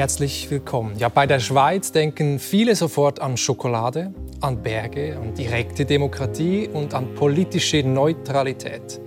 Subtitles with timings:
[0.00, 0.96] Herzlich willkommen.
[0.96, 6.94] Ja, bei der Schweiz denken viele sofort an Schokolade, an Berge, an direkte Demokratie und
[6.94, 8.98] an politische Neutralität.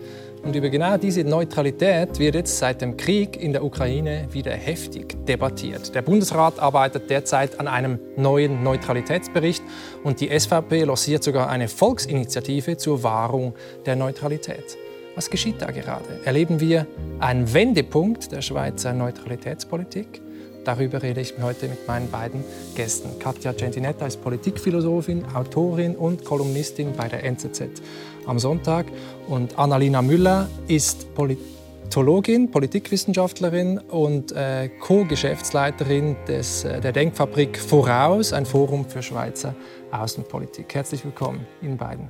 [0.43, 5.15] Und über genau diese Neutralität wird jetzt seit dem Krieg in der Ukraine wieder heftig
[5.25, 5.95] debattiert.
[5.95, 9.63] Der Bundesrat arbeitet derzeit an einem neuen Neutralitätsbericht
[10.03, 13.55] und die SVP lanciert sogar eine Volksinitiative zur Wahrung
[13.87, 14.77] der Neutralität.
[15.15, 16.19] Was geschieht da gerade?
[16.23, 16.85] Erleben wir
[17.17, 20.21] einen Wendepunkt der Schweizer Neutralitätspolitik?
[20.63, 22.43] Darüber rede ich heute mit meinen beiden
[22.75, 23.19] Gästen.
[23.19, 27.81] Katja Gentinetta ist Politikphilosophin, Autorin und Kolumnistin bei der NZZ
[28.25, 28.85] am Sonntag.
[29.27, 38.85] Und Annalena Müller ist Politologin, Politikwissenschaftlerin und äh, Co-Geschäftsleiterin äh, der Denkfabrik Voraus, ein Forum
[38.85, 39.55] für Schweizer
[39.91, 40.73] Außenpolitik.
[40.73, 42.07] Herzlich willkommen Ihnen beiden.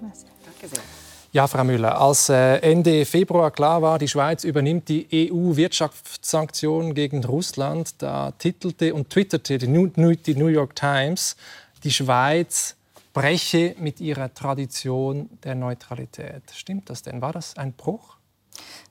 [0.00, 0.99] Danke sehr.
[1.32, 7.24] Ja, Frau Müller, als äh, Ende Februar klar war, die Schweiz übernimmt die EU-Wirtschaftssanktionen gegen
[7.24, 11.36] Russland, da titelte und twitterte die New York Times,
[11.84, 12.74] die Schweiz
[13.12, 16.42] breche mit ihrer Tradition der Neutralität.
[16.52, 17.22] Stimmt das denn?
[17.22, 18.16] War das ein Bruch?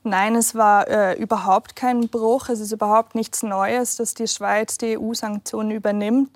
[0.02, 2.48] Nein, es war äh, überhaupt kein Bruch.
[2.48, 6.30] Es ist überhaupt nichts Neues, dass die Schweiz die EU-Sanktionen übernimmt.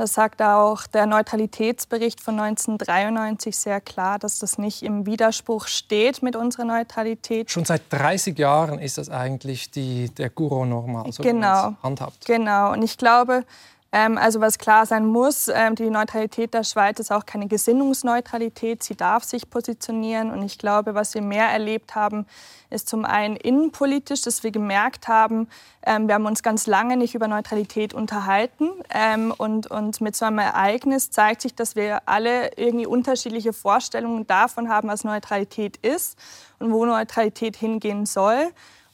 [0.00, 6.22] Das sagt auch der Neutralitätsbericht von 1993 sehr klar, dass das nicht im Widerspruch steht
[6.22, 7.50] mit unserer Neutralität.
[7.50, 12.24] Schon seit 30 Jahren ist das eigentlich die, der Guru normal, so genau, handhabt.
[12.24, 12.72] Genau.
[12.72, 13.44] Und ich glaube,
[13.92, 18.84] ähm, also was klar sein muss, ähm, die Neutralität der Schweiz ist auch keine Gesinnungsneutralität.
[18.84, 20.30] Sie darf sich positionieren.
[20.30, 22.26] Und ich glaube, was wir mehr erlebt haben,
[22.70, 25.48] ist zum einen innenpolitisch, dass wir gemerkt haben,
[25.84, 28.70] ähm, wir haben uns ganz lange nicht über Neutralität unterhalten.
[28.90, 34.24] Ähm, und, und mit so einem Ereignis zeigt sich, dass wir alle irgendwie unterschiedliche Vorstellungen
[34.28, 36.16] davon haben, was Neutralität ist
[36.60, 38.52] und wo Neutralität hingehen soll.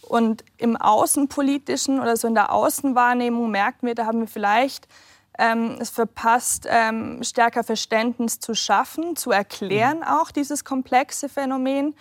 [0.09, 4.87] Und im Außenpolitischen oder so in der Außenwahrnehmung merken wir, da haben wir vielleicht
[5.39, 10.05] ähm, es verpasst, ähm, stärker Verständnis zu schaffen, zu erklären mhm.
[10.05, 11.95] auch dieses komplexe Phänomen.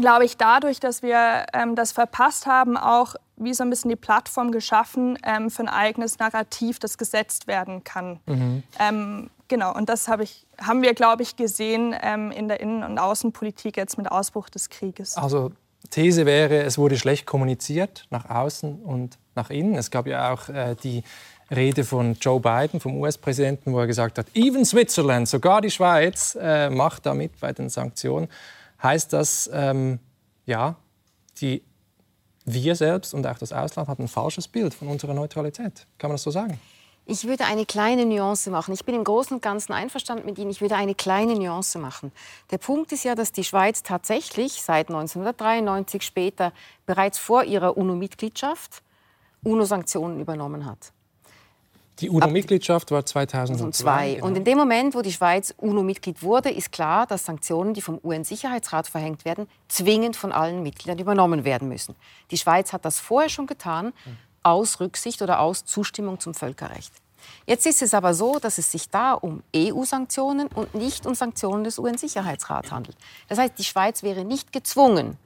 [0.00, 3.96] Glaube ich, dadurch, dass wir ähm, das verpasst haben, auch wie so ein bisschen die
[3.96, 8.18] Plattform geschaffen ähm, für ein eigenes Narrativ, das gesetzt werden kann.
[8.26, 8.62] Mhm.
[8.80, 12.82] Ähm, genau, und das hab ich, haben wir, glaube ich, gesehen ähm, in der Innen-
[12.82, 15.16] und Außenpolitik jetzt mit Ausbruch des Krieges.
[15.16, 15.52] Also
[15.90, 19.74] These wäre, es wurde schlecht kommuniziert nach außen und nach innen.
[19.74, 21.02] Es gab ja auch äh, die
[21.50, 26.36] Rede von Joe Biden, vom US-Präsidenten, wo er gesagt hat, even Switzerland, sogar die Schweiz,
[26.40, 28.28] äh, macht da mit bei den Sanktionen.
[28.82, 30.00] Heißt das, ähm,
[30.44, 30.76] ja,
[31.40, 31.62] die,
[32.44, 35.86] wir selbst und auch das Ausland hat ein falsches Bild von unserer Neutralität.
[35.98, 36.58] Kann man das so sagen?
[37.08, 38.74] Ich würde eine kleine Nuance machen.
[38.74, 40.50] Ich bin im Großen und Ganzen einverstanden mit Ihnen.
[40.50, 42.10] Ich würde eine kleine Nuance machen.
[42.50, 46.52] Der Punkt ist ja, dass die Schweiz tatsächlich seit 1993 später
[46.84, 48.82] bereits vor ihrer UNO-Mitgliedschaft
[49.44, 50.92] UNO-Sanktionen übernommen hat.
[52.00, 54.14] Die UNO-Mitgliedschaft war 2002.
[54.14, 54.26] Genau.
[54.26, 57.98] Und in dem Moment, wo die Schweiz UNO-Mitglied wurde, ist klar, dass Sanktionen, die vom
[58.02, 61.94] UN-Sicherheitsrat verhängt werden, zwingend von allen Mitgliedern übernommen werden müssen.
[62.30, 63.94] Die Schweiz hat das vorher schon getan
[64.46, 66.92] aus Rücksicht oder aus Zustimmung zum Völkerrecht.
[67.46, 71.64] Jetzt ist es aber so, dass es sich da um EU-Sanktionen und nicht um Sanktionen
[71.64, 72.96] des UN-Sicherheitsrats handelt.
[73.28, 75.18] Das heißt, die Schweiz wäre nicht gezwungen,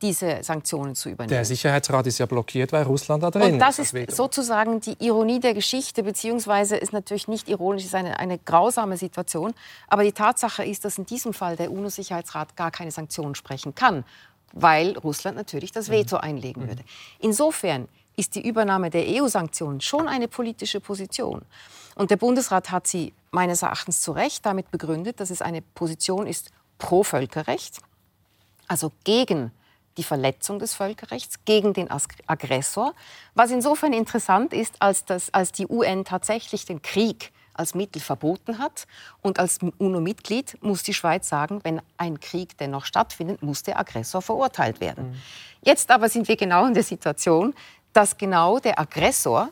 [0.00, 1.30] diese Sanktionen zu übernehmen.
[1.30, 3.52] Der Sicherheitsrat ist ja blockiert, weil Russland da drin ist.
[3.54, 7.96] Und das ist, ist sozusagen die Ironie der Geschichte, beziehungsweise ist natürlich nicht ironisch, ist
[7.96, 9.54] eine, eine grausame Situation.
[9.88, 14.04] Aber die Tatsache ist, dass in diesem Fall der UNO-Sicherheitsrat gar keine Sanktionen sprechen kann,
[14.52, 16.22] weil Russland natürlich das Veto mhm.
[16.22, 16.68] einlegen mhm.
[16.68, 16.84] würde.
[17.18, 17.88] Insofern
[18.18, 21.42] ist die Übernahme der EU-Sanktionen schon eine politische Position.
[21.94, 26.26] Und der Bundesrat hat sie meines Erachtens zu Recht damit begründet, dass es eine Position
[26.26, 27.78] ist pro Völkerrecht,
[28.66, 29.52] also gegen
[29.96, 31.88] die Verletzung des Völkerrechts, gegen den
[32.26, 32.94] Aggressor.
[33.34, 38.58] Was insofern interessant ist, als, das, als die UN tatsächlich den Krieg als Mittel verboten
[38.58, 38.86] hat.
[39.20, 44.22] Und als UNO-Mitglied muss die Schweiz sagen, wenn ein Krieg dennoch stattfindet, muss der Aggressor
[44.22, 45.10] verurteilt werden.
[45.10, 45.16] Mhm.
[45.62, 47.54] Jetzt aber sind wir genau in der Situation,
[47.92, 49.50] dass genau der Aggressor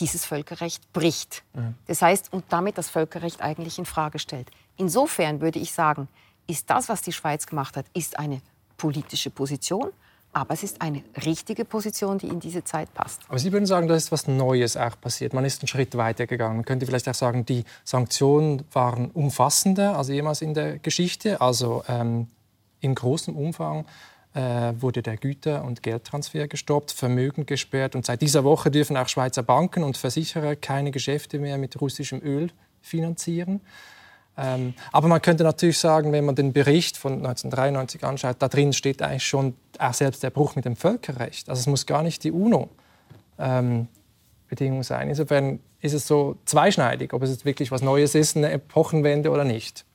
[0.00, 1.42] dieses Völkerrecht bricht.
[1.54, 1.74] Mhm.
[1.86, 4.50] Das heißt, und damit das Völkerrecht eigentlich in Frage stellt.
[4.76, 6.08] Insofern würde ich sagen,
[6.46, 8.40] ist das, was die Schweiz gemacht hat, ist eine
[8.76, 9.90] politische Position,
[10.32, 13.22] aber es ist eine richtige Position, die in diese Zeit passt.
[13.28, 15.32] Aber Sie würden sagen, da ist was Neues auch passiert.
[15.32, 16.56] Man ist einen Schritt weiter gegangen.
[16.56, 21.84] Man könnte vielleicht auch sagen, die Sanktionen waren umfassender als jemals in der Geschichte, also
[21.88, 22.28] ähm,
[22.80, 23.86] in großem Umfang
[24.36, 27.96] wurde der Güter- und Geldtransfer gestoppt, Vermögen gesperrt.
[27.96, 32.20] Und seit dieser Woche dürfen auch Schweizer Banken und Versicherer keine Geschäfte mehr mit russischem
[32.22, 32.50] Öl
[32.82, 33.62] finanzieren.
[34.38, 38.72] Ähm, aber man könnte natürlich sagen, wenn man den Bericht von 1993 anschaut, da drin
[38.72, 41.48] steht eigentlich schon auch selbst der Bruch mit dem Völkerrecht.
[41.48, 42.68] Also es muss gar nicht die UNO
[43.38, 43.88] ähm,
[44.48, 45.08] Bedingung sein.
[45.08, 49.44] Insofern ist es so zweischneidig, ob es jetzt wirklich was Neues ist, eine Epochenwende oder
[49.44, 49.85] nicht.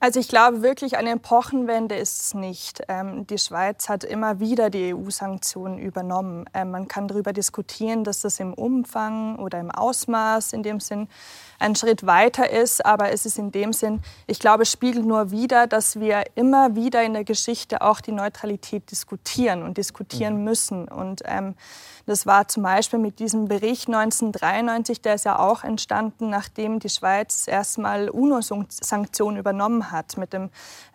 [0.00, 2.82] Also ich glaube wirklich, eine Epochenwende ist es nicht.
[2.88, 6.44] Ähm, die Schweiz hat immer wieder die EU-Sanktionen übernommen.
[6.54, 11.08] Ähm, man kann darüber diskutieren, dass das im Umfang oder im Ausmaß in dem Sinn
[11.58, 15.66] ein Schritt weiter ist, aber es ist in dem Sinn, ich glaube, spiegelt nur wieder,
[15.66, 20.44] dass wir immer wieder in der Geschichte auch die Neutralität diskutieren und diskutieren mhm.
[20.44, 20.88] müssen.
[20.88, 21.54] Und ähm,
[22.06, 26.88] das war zum Beispiel mit diesem Bericht 1993, der ist ja auch entstanden, nachdem die
[26.88, 30.48] Schweiz erstmal UNO-Sanktionen übernommen hat mit dem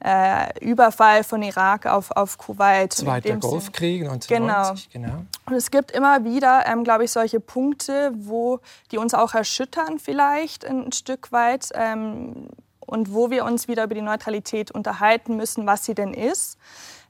[0.04, 2.94] äh, Überfall von Irak auf, auf Kuwait.
[2.94, 4.90] Zweiter Golfkrieg 1990.
[4.90, 5.08] Genau.
[5.08, 5.24] genau.
[5.46, 8.60] Und es gibt immer wieder, ähm, glaube ich, solche Punkte, wo
[8.92, 13.96] die uns auch erschüttern vielleicht ein Stück weit ähm, und wo wir uns wieder über
[13.96, 16.58] die Neutralität unterhalten müssen, was sie denn ist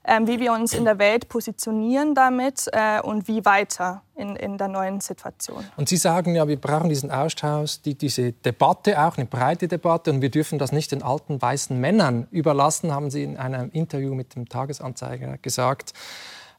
[0.04, 4.58] ähm, wie wir uns in der Welt positionieren damit äh, und wie weiter in, in
[4.58, 5.64] der neuen Situation.
[5.76, 10.10] Und Sie sagen ja, wir brauchen diesen Austausch, die, diese Debatte auch, eine breite Debatte
[10.10, 14.14] und wir dürfen das nicht den alten weißen Männern überlassen, haben Sie in einem Interview
[14.14, 15.94] mit dem Tagesanzeiger gesagt.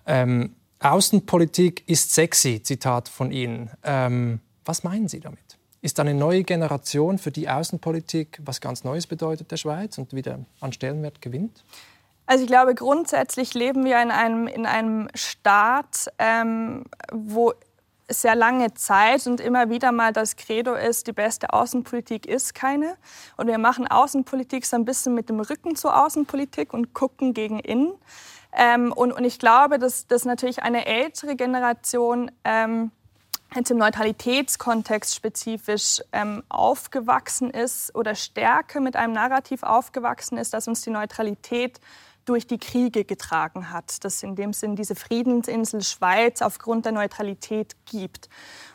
[0.08, 3.70] Ähm, Außenpolitik ist sexy, Zitat von Ihnen.
[3.84, 5.45] Ähm, was meinen Sie damit?
[5.86, 10.40] Ist eine neue Generation für die Außenpolitik was ganz Neues bedeutet der Schweiz und wieder
[10.60, 11.64] an Stellenwert gewinnt?
[12.26, 17.54] Also ich glaube, grundsätzlich leben wir in einem, in einem Staat, ähm, wo
[18.10, 22.96] sehr lange Zeit und immer wieder mal das Credo ist, die beste Außenpolitik ist keine.
[23.38, 27.60] Und wir machen Außenpolitik so ein bisschen mit dem Rücken zur Außenpolitik und gucken gegen
[27.60, 27.94] innen.
[28.54, 32.90] Ähm, und, und ich glaube, dass, dass natürlich eine ältere Generation ähm,
[33.54, 40.68] jetzt im Neutralitätskontext spezifisch ähm, aufgewachsen ist oder stärker mit einem Narrativ aufgewachsen ist, dass
[40.68, 41.80] uns die Neutralität
[42.26, 47.76] durch die Kriege getragen hat, dass in dem Sinn diese Friedensinsel Schweiz aufgrund der Neutralität
[47.86, 48.30] gibt.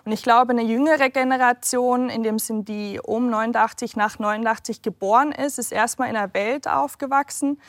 [0.05, 5.32] Und ich glaube, eine jüngere Generation, in dem Sinn die um 89 nach 89 geboren
[5.32, 7.61] ist, ist erstmal in einer Welt aufgewachsen,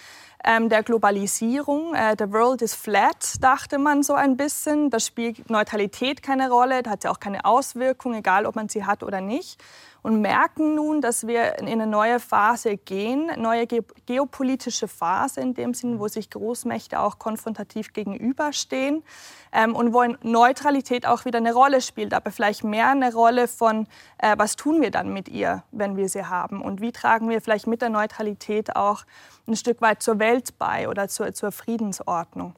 [0.44, 1.94] ähm, der Globalisierung.
[1.94, 4.89] Äh, the world is flat, dachte man so ein bisschen.
[4.89, 8.86] Da spielt Neutralität keine Rolle, da hat ja auch keine Auswirkung, egal ob man sie
[8.86, 9.62] hat oder nicht
[10.01, 15.74] und merken nun, dass wir in eine neue Phase gehen, neue geopolitische Phase in dem
[15.74, 19.04] Sinn, wo sich Großmächte auch konfrontativ gegenüberstehen
[19.51, 23.88] ähm, und wo Neutralität auch wieder eine Rolle spielt, aber vielleicht mehr eine Rolle von,
[24.19, 27.41] äh, was tun wir dann mit ihr, wenn wir sie haben und wie tragen wir
[27.41, 29.03] vielleicht mit der Neutralität auch
[29.47, 32.56] ein Stück weit zur Welt bei oder zur, zur Friedensordnung.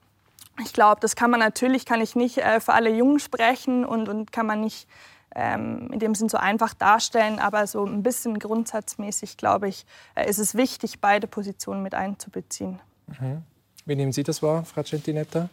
[0.62, 4.10] Ich glaube, das kann man natürlich, kann ich nicht äh, für alle Jungen sprechen und,
[4.10, 4.88] und kann man nicht
[5.33, 10.30] ähm, in dem Sinn so einfach darstellen, aber so ein bisschen grundsatzmäßig, glaube ich, äh,
[10.30, 12.80] ist es wichtig, beide Positionen mit einzubeziehen.
[13.07, 13.42] Mhm.
[13.86, 15.50] Wie nehmen Sie das wahr, Frau Centinetta,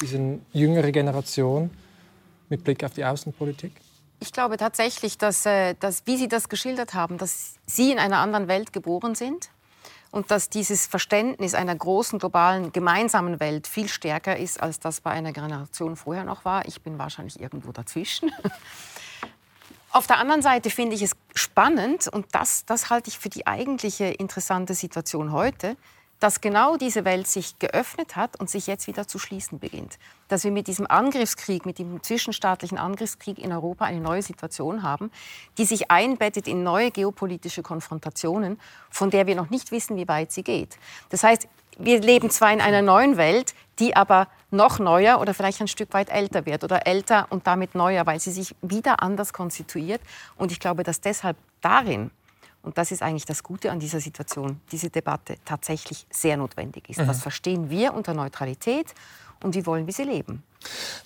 [0.00, 1.70] diese jüngere Generation
[2.50, 3.72] mit Blick auf die Außenpolitik?
[4.20, 8.18] Ich glaube tatsächlich, dass, äh, dass, wie Sie das geschildert haben, dass Sie in einer
[8.18, 9.48] anderen Welt geboren sind
[10.10, 15.10] und dass dieses Verständnis einer großen globalen gemeinsamen Welt viel stärker ist, als das bei
[15.10, 16.66] einer Generation vorher noch war.
[16.66, 18.30] Ich bin wahrscheinlich irgendwo dazwischen.
[19.92, 23.46] Auf der anderen Seite finde ich es spannend, und das, das halte ich für die
[23.46, 25.76] eigentliche interessante Situation heute,
[26.20, 29.98] dass genau diese Welt sich geöffnet hat und sich jetzt wieder zu schließen beginnt.
[30.28, 35.10] Dass wir mit diesem Angriffskrieg, mit dem zwischenstaatlichen Angriffskrieg in Europa eine neue Situation haben,
[35.58, 40.30] die sich einbettet in neue geopolitische Konfrontationen, von der wir noch nicht wissen, wie weit
[40.30, 40.78] sie geht.
[41.08, 45.62] Das heißt, wir leben zwar in einer neuen Welt, die aber noch neuer oder vielleicht
[45.62, 49.32] ein Stück weit älter wird oder älter und damit neuer, weil sie sich wieder anders
[49.32, 50.02] konstituiert.
[50.36, 52.10] Und ich glaube, dass deshalb darin,
[52.62, 56.98] und das ist eigentlich das Gute an dieser Situation, diese Debatte tatsächlich sehr notwendig ist.
[56.98, 57.08] Mhm.
[57.08, 58.94] Was verstehen wir unter Neutralität
[59.42, 60.42] und wie wollen wir sie leben?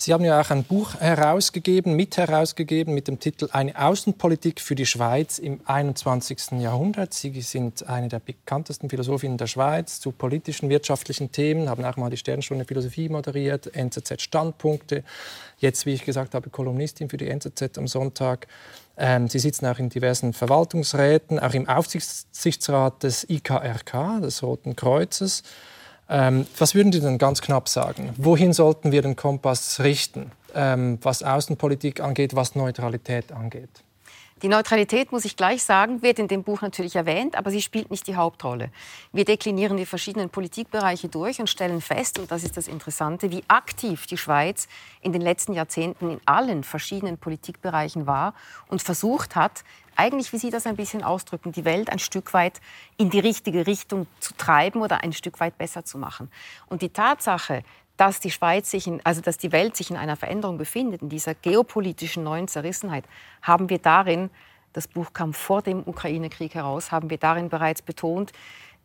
[0.05, 4.75] Sie haben ja auch ein Buch herausgegeben, mit herausgegeben, mit dem Titel Eine Außenpolitik für
[4.75, 6.59] die Schweiz im 21.
[6.59, 7.15] Jahrhundert.
[7.15, 12.11] Sie sind eine der bekanntesten Philosophinnen der Schweiz zu politischen, wirtschaftlichen Themen, haben auch mal
[12.11, 15.03] die Sternstunde Philosophie moderiert, NZZ Standpunkte.
[15.57, 18.45] Jetzt, wie ich gesagt habe, Kolumnistin für die NZZ am Sonntag.
[18.97, 25.41] Ähm, Sie sitzen auch in diversen Verwaltungsräten, auch im Aufsichtsrat des IKRK, des Roten Kreuzes.
[26.07, 28.13] Ähm, was würden Sie denn ganz knapp sagen?
[28.17, 33.69] Wohin sollten wir den Kompass richten, ähm, was Außenpolitik angeht, was Neutralität angeht?
[34.41, 37.89] Die Neutralität, muss ich gleich sagen, wird in dem Buch natürlich erwähnt, aber sie spielt
[37.89, 38.69] nicht die Hauptrolle.
[39.13, 43.43] Wir deklinieren die verschiedenen Politikbereiche durch und stellen fest, und das ist das Interessante, wie
[43.47, 44.67] aktiv die Schweiz
[44.99, 48.33] in den letzten Jahrzehnten in allen verschiedenen Politikbereichen war
[48.67, 49.63] und versucht hat,
[49.95, 52.61] eigentlich, wie Sie das ein bisschen ausdrücken, die Welt ein Stück weit
[52.97, 56.31] in die richtige Richtung zu treiben oder ein Stück weit besser zu machen.
[56.67, 57.63] Und die Tatsache,
[57.97, 61.09] dass die Schweiz sich, in, also dass die Welt sich in einer Veränderung befindet, in
[61.09, 63.05] dieser geopolitischen neuen Zerrissenheit,
[63.41, 64.29] haben wir darin,
[64.73, 68.33] das Buch kam vor dem Ukraine-Krieg heraus, haben wir darin bereits betont,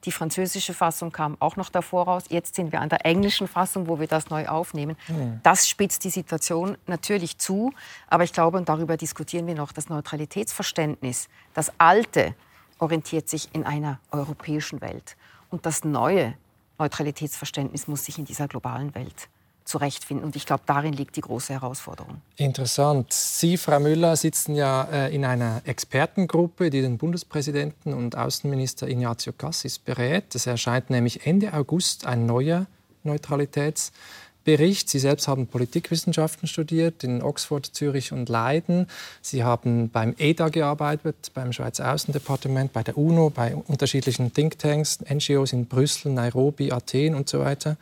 [0.04, 2.24] die französische Fassung kam auch noch davor raus.
[2.28, 4.96] Jetzt sind wir an der englischen Fassung, wo wir das neu aufnehmen.
[5.08, 5.40] Mhm.
[5.42, 7.72] Das spitzt die Situation natürlich zu.
[8.08, 12.34] Aber ich glaube, und darüber diskutieren wir noch, das Neutralitätsverständnis, das alte,
[12.78, 15.16] orientiert sich in einer europäischen Welt.
[15.50, 16.34] Und das neue
[16.78, 19.28] Neutralitätsverständnis muss sich in dieser globalen Welt
[19.70, 20.24] zurechtfinden.
[20.24, 22.20] Und ich glaube, darin liegt die große Herausforderung.
[22.36, 23.12] Interessant.
[23.12, 29.32] Sie, Frau Müller, sitzen ja äh, in einer Expertengruppe, die den Bundespräsidenten und Außenminister Ignazio
[29.32, 30.34] Cassis berät.
[30.34, 32.66] Es erscheint nämlich Ende August ein neuer
[33.04, 34.88] Neutralitätsbericht.
[34.88, 38.88] Sie selbst haben Politikwissenschaften studiert in Oxford, Zürich und Leiden.
[39.22, 45.52] Sie haben beim EDA gearbeitet, beim Schweizer Außendepartement, bei der UNO, bei unterschiedlichen Thinktanks, NGOs
[45.52, 47.76] in Brüssel, Nairobi, Athen und so weiter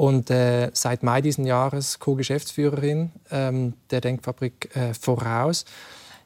[0.00, 5.66] und äh, seit Mai diesen Jahres Co-Geschäftsführerin ähm, der Denkfabrik äh, Voraus.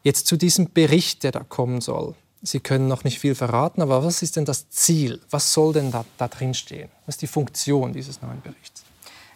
[0.04, 2.14] Jetzt zu diesem Bericht, der da kommen soll.
[2.40, 5.21] Sie können noch nicht viel verraten, aber was ist denn das Ziel?
[5.28, 6.88] Was soll denn da, da drin stehen?
[7.07, 8.85] Was ist die Funktion dieses neuen Berichts?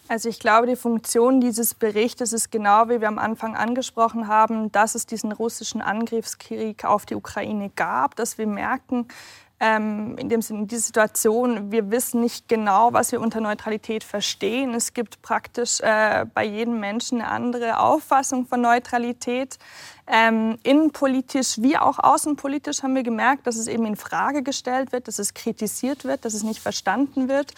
[0.06, 4.70] Also ich glaube, die Funktion dieses Berichtes ist genau, wie wir am Anfang angesprochen haben,
[4.70, 9.08] dass es diesen russischen Angriffskrieg auf die Ukraine gab, dass wir merken,
[9.60, 14.72] ähm, in dem Sinne, diese Situation, wir wissen nicht genau, was wir unter Neutralität verstehen.
[14.74, 19.58] Es gibt praktisch äh, bei jedem Menschen eine andere Auffassung von Neutralität.
[20.06, 25.08] Ähm, innenpolitisch wie auch außenpolitisch haben wir gemerkt, dass es eben in Frage gestellt wird,
[25.08, 27.52] dass es kritisiert wird, dass es nicht verstanden wird.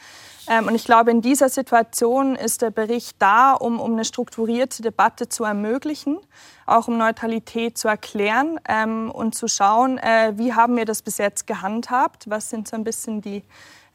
[0.48, 4.82] Ähm, und ich glaube, in dieser Situation ist der Bericht da, um, um eine strukturierte
[4.82, 6.18] Debatte zu ermöglichen,
[6.66, 11.18] auch um Neutralität zu erklären ähm, und zu schauen, äh, wie haben wir das bis
[11.18, 13.42] jetzt gehandhabt, was sind so ein bisschen die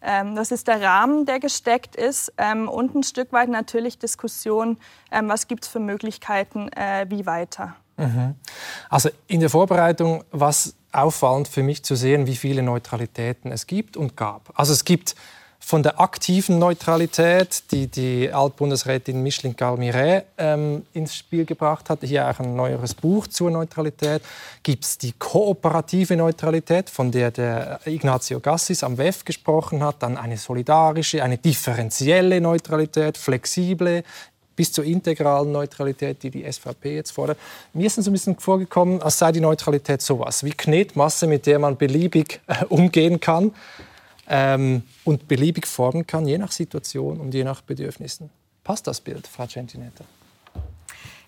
[0.05, 4.77] ähm, das ist der Rahmen, der gesteckt ist ähm, und ein Stück weit natürlich Diskussion,
[5.11, 7.75] ähm, was gibt es für Möglichkeiten, äh, wie weiter.
[7.97, 8.35] Mhm.
[8.89, 13.67] Also in der Vorbereitung war es auffallend für mich zu sehen, wie viele Neutralitäten es
[13.67, 14.51] gibt und gab.
[14.53, 15.15] Also es gibt
[15.65, 22.29] von der aktiven Neutralität, die die Altbundesrätin Micheline Galmiret ähm, ins Spiel gebracht hat, hier
[22.29, 24.21] auch ein neueres Buch zur Neutralität,
[24.61, 30.17] gibt es die kooperative Neutralität, von der der Ignazio Gassis am WEF gesprochen hat, dann
[30.17, 34.03] eine solidarische, eine differenzielle Neutralität, flexible,
[34.55, 37.39] bis zur integralen Neutralität, die die SVP jetzt fordert.
[37.73, 41.57] Mir ist es ein bisschen vorgekommen, als sei die Neutralität sowas wie Knetmasse, mit der
[41.57, 43.51] man beliebig äh, umgehen kann
[44.27, 48.29] ähm, und beliebig formen kann, je nach Situation und je nach Bedürfnissen.
[48.63, 50.03] Passt das Bild, Frau Centinetta?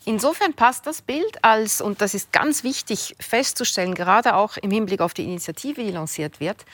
[0.06, 5.02] Insofern passt das Bild als, und das ist ganz wichtig festzustellen, gerade auch im Hinblick
[5.02, 6.66] auf die Initiative, die lanciert wird,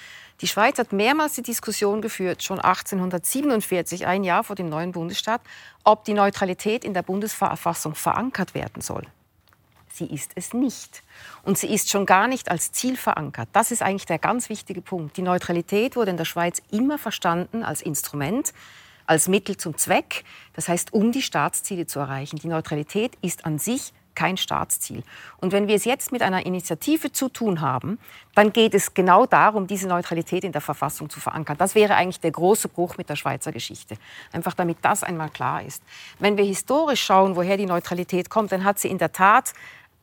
[0.41, 5.41] die Schweiz hat mehrmals die Diskussion geführt, schon 1847, ein Jahr vor dem neuen Bundesstaat,
[5.83, 9.03] ob die Neutralität in der Bundesverfassung verankert werden soll.
[9.95, 11.03] Sie ist es nicht.
[11.43, 13.47] Und sie ist schon gar nicht als Ziel verankert.
[13.53, 15.17] Das ist eigentlich der ganz wichtige Punkt.
[15.17, 18.53] Die Neutralität wurde in der Schweiz immer verstanden als Instrument,
[19.05, 20.23] als Mittel zum Zweck,
[20.53, 22.37] das heißt, um die Staatsziele zu erreichen.
[22.37, 25.03] Die Neutralität ist an sich kein Staatsziel.
[25.37, 27.99] Und wenn wir es jetzt mit einer Initiative zu tun haben,
[28.35, 31.57] dann geht es genau darum, diese Neutralität in der Verfassung zu verankern.
[31.57, 33.97] Das wäre eigentlich der große Bruch mit der Schweizer Geschichte.
[34.31, 35.83] Einfach damit das einmal klar ist.
[36.19, 39.53] Wenn wir historisch schauen, woher die Neutralität kommt, dann hat sie in der Tat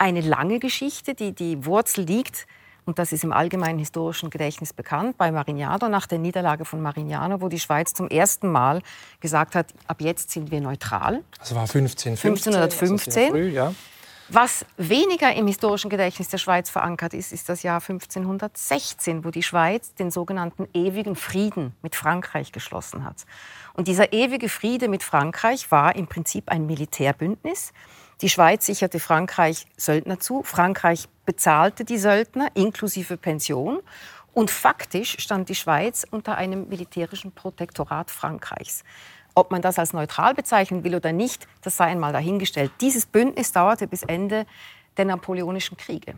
[0.01, 2.47] eine lange Geschichte, die die Wurzel liegt,
[2.87, 7.41] und das ist im allgemeinen historischen Gedächtnis bekannt, bei Marignano, nach der Niederlage von Marignano,
[7.41, 8.81] wo die Schweiz zum ersten Mal
[9.21, 11.23] gesagt hat, ab jetzt sind wir neutral.
[11.39, 13.23] Das war 15, 1515.
[13.23, 13.75] Also früh, ja.
[14.33, 19.43] Was weniger im historischen Gedächtnis der Schweiz verankert ist, ist das Jahr 1516, wo die
[19.43, 23.27] Schweiz den sogenannten ewigen Frieden mit Frankreich geschlossen hat.
[23.75, 27.73] Und dieser ewige Friede mit Frankreich war im Prinzip ein Militärbündnis.
[28.23, 30.43] Die Schweiz sicherte Frankreich Söldner zu.
[30.43, 33.81] Frankreich bezahlte die Söldner inklusive Pension.
[34.35, 38.85] Und faktisch stand die Schweiz unter einem militärischen Protektorat Frankreichs.
[39.35, 42.71] Ob man das als neutral bezeichnen will oder nicht, das sei einmal dahingestellt.
[42.81, 44.45] Dieses Bündnis dauerte bis Ende
[44.99, 46.15] der Napoleonischen Kriege.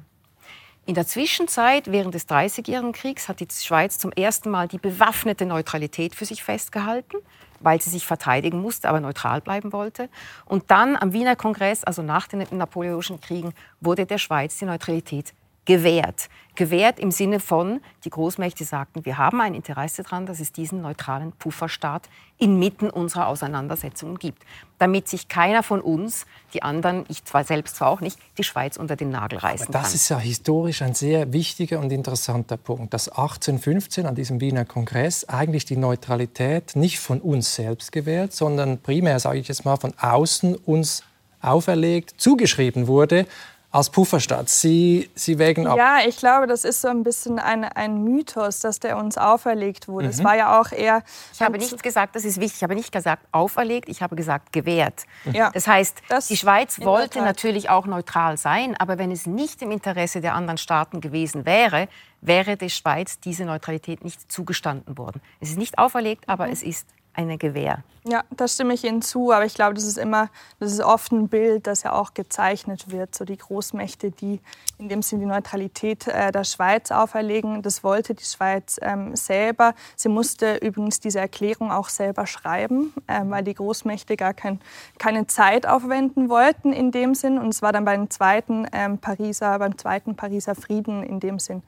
[0.85, 5.47] In der Zwischenzeit, während des Dreißigjährigen Kriegs, hat die Schweiz zum ersten Mal die bewaffnete
[5.47, 7.19] Neutralität für sich festgehalten,
[7.63, 10.09] weil sie sich verteidigen musste, aber neutral bleiben wollte.
[10.45, 15.35] Und dann am Wiener Kongress, also nach den Napoleonischen Kriegen, wurde der Schweiz die Neutralität
[15.65, 16.29] gewährt.
[16.55, 20.83] Gewährt im Sinne von, die Großmächte sagten, wir haben ein Interesse daran, dass es diesen
[20.83, 24.43] neutralen Pufferstaat inmitten unserer Auseinandersetzungen gibt,
[24.79, 28.77] damit sich keiner von uns, die anderen, ich zwar selbst zwar auch nicht, die Schweiz
[28.77, 29.95] unter den Nagel reißen Aber das kann.
[29.95, 35.25] ist ja historisch ein sehr wichtiger und interessanter Punkt, dass 1815 an diesem Wiener Kongress
[35.25, 39.95] eigentlich die Neutralität nicht von uns selbst gewählt, sondern primär, sage ich jetzt mal, von
[39.99, 41.03] außen uns
[41.41, 43.27] auferlegt, zugeschrieben wurde,
[43.73, 44.51] als Pufferstadt.
[44.51, 45.79] Sie, Sie wägen ab.
[45.79, 49.89] Ja, ich glaube, das ist so ein bisschen ein, ein Mythos, dass der uns auferlegt
[49.89, 50.09] wurde.
[50.09, 50.25] Es Mhm.
[50.25, 51.03] war ja auch eher.
[51.33, 54.53] Ich habe nicht gesagt, das ist wichtig, ich habe nicht gesagt auferlegt, ich habe gesagt
[54.53, 55.05] gewährt.
[55.33, 55.51] Ja.
[55.53, 59.71] Das heißt, Das die Schweiz wollte natürlich auch neutral sein, aber wenn es nicht im
[59.71, 61.89] Interesse der anderen Staaten gewesen wäre,
[62.21, 65.23] wäre der Schweiz diese Neutralität nicht zugestanden worden.
[65.41, 66.53] Es ist nicht auferlegt, aber Mhm.
[66.53, 67.83] es ist eine Gewähr.
[68.05, 70.29] Ja, da stimme ich Ihnen zu, aber ich glaube, das ist immer,
[70.59, 73.15] das ist oft ein Bild, das ja auch gezeichnet wird.
[73.15, 74.41] So die Großmächte, die
[74.79, 79.75] in dem Sinne die Neutralität äh, der Schweiz auferlegen, das wollte die Schweiz ähm, selber.
[79.95, 84.61] Sie musste übrigens diese Erklärung auch selber schreiben, ähm, weil die Großmächte gar kein,
[84.99, 87.39] keine Zeit aufwenden wollten in dem Sinn.
[87.39, 91.63] Und es war dann beim zweiten ähm, Pariser, beim zweiten Pariser Frieden in dem Sinn,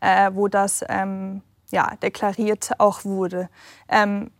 [0.00, 3.48] äh, wo das ähm, ja, deklariert auch wurde.
[3.88, 4.30] Ähm,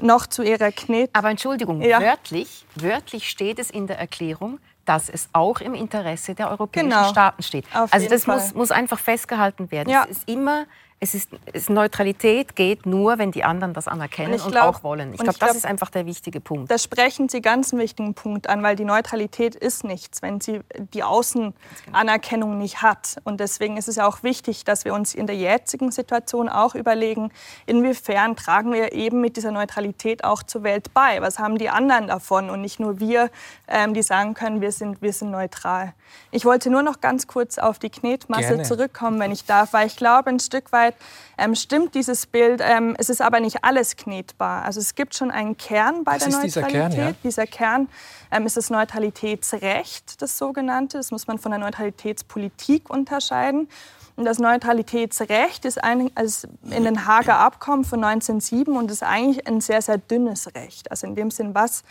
[0.00, 1.10] noch zu ihrer Knet.
[1.12, 2.00] Aber Entschuldigung, Ja.
[2.00, 7.08] wörtlich, wörtlich steht es in der Erklärung, dass es auch im Interesse der europäischen Genau.
[7.08, 7.64] Staaten steht.
[7.74, 9.88] Auf also das muss, muss einfach festgehalten werden.
[9.90, 10.04] Ja.
[10.10, 10.66] Es ist immer,
[11.02, 14.76] es ist, es, Neutralität geht nur, wenn die anderen das anerkennen Und und, ich glaub-
[14.76, 15.12] auch wollen.
[15.12, 16.70] Ich glaube, ich das glaub- ist einfach der wichtige Punkt.
[16.70, 20.60] Da sprechen Sie ganz einen wichtigen Punkt an, weil die Neutralität ist nichts, wenn sie
[20.94, 23.16] die Außenanerkennung nicht hat.
[23.24, 26.76] Und deswegen ist es ja auch wichtig, dass wir uns in der jetzigen Situation auch
[26.76, 27.32] überlegen,
[27.66, 31.20] inwiefern tragen wir eben mit dieser Neutralität auch zur Welt bei.
[31.20, 33.28] Was haben die anderen davon und nicht nur wir,
[33.66, 35.94] ähm, die sagen können, wir sind, wir sind neutral.
[36.30, 38.62] Ich wollte nur noch ganz kurz auf die Knetmasse Gerne.
[38.62, 40.91] zurückkommen, wenn ich darf, weil ich glaube, ein Stück weit
[41.38, 42.60] ähm, stimmt dieses Bild.
[42.62, 44.64] Ähm, es ist aber nicht alles knetbar.
[44.64, 46.96] Also es gibt schon einen Kern bei Was der ist dieser Neutralität.
[46.96, 47.14] Kern, ja?
[47.24, 47.88] Dieser Kern
[48.30, 50.98] ähm, ist das Neutralitätsrecht, das sogenannte.
[50.98, 53.68] Das muss man von der Neutralitätspolitik unterscheiden.
[54.14, 59.46] Und das Neutralitätsrecht ist ein, also in den Haager Abkommen von 1907 und ist eigentlich
[59.46, 60.90] ein sehr, sehr dünnes Recht.
[60.90, 61.82] Also in dem Sinn, was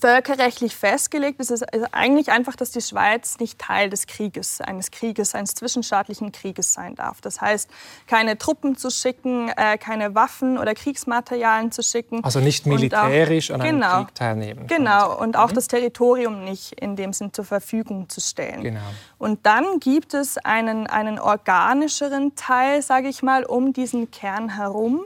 [0.00, 4.90] völkerrechtlich festgelegt ist, ist ist eigentlich einfach, dass die Schweiz nicht Teil des Krieges, eines
[4.90, 7.20] Krieges, eines zwischenstaatlichen Krieges sein darf.
[7.20, 7.70] Das heißt,
[8.06, 12.22] keine Truppen zu schicken, äh, keine Waffen oder Kriegsmaterialien zu schicken.
[12.22, 14.66] Also nicht Und auch- militärisch an einem genau, Krieg teilnehmen.
[14.66, 18.62] Genau, und auch das Territorium nicht in dem Sinn zur Verfügung zu stellen.
[18.62, 18.80] Genau.
[19.18, 25.00] Und dann gibt es einen, einen organischeren Teil, sage ich mal, um diesen Kern herum.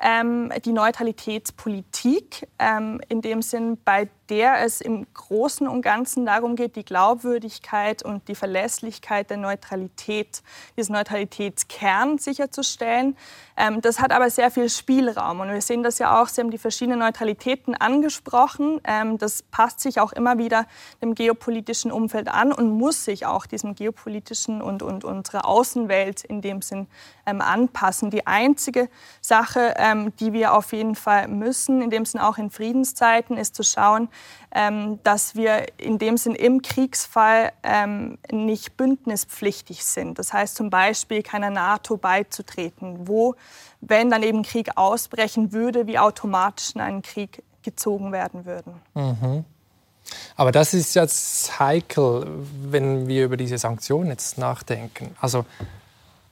[0.00, 6.56] Ähm, die Neutralitätspolitik, ähm, in dem Sinn, bei der es im Großen und Ganzen darum
[6.56, 10.42] geht, die Glaubwürdigkeit und die Verlässlichkeit der Neutralität,
[10.76, 13.16] dieses Neutralitätskern sicherzustellen.
[13.56, 16.50] Ähm, das hat aber sehr viel Spielraum und wir sehen das ja auch, Sie haben
[16.50, 18.80] die verschiedenen Neutralitäten angesprochen.
[18.84, 20.66] Ähm, das passt sich auch immer wieder
[21.00, 26.42] dem geopolitischen Umfeld an und muss sich auch diesem geopolitischen und, und unserer Außenwelt in
[26.42, 26.86] dem Sinn
[27.26, 28.10] ähm, anpassen.
[28.10, 28.88] Die einzige
[29.20, 33.54] Sache, ähm, die wir auf jeden Fall müssen, in dem Sinn auch in Friedenszeiten, ist
[33.54, 34.08] zu schauen,
[34.54, 40.18] ähm, dass wir in dem Sinn im Kriegsfall ähm, nicht bündnispflichtig sind.
[40.18, 43.34] Das heißt zum Beispiel keiner NATO beizutreten, wo,
[43.80, 48.74] wenn dann eben Krieg ausbrechen würde, wir automatisch in einen Krieg gezogen werden würden.
[50.36, 52.26] Aber das ist jetzt heikel,
[52.62, 55.16] wenn wir über diese Sanktionen jetzt nachdenken.
[55.20, 55.44] Also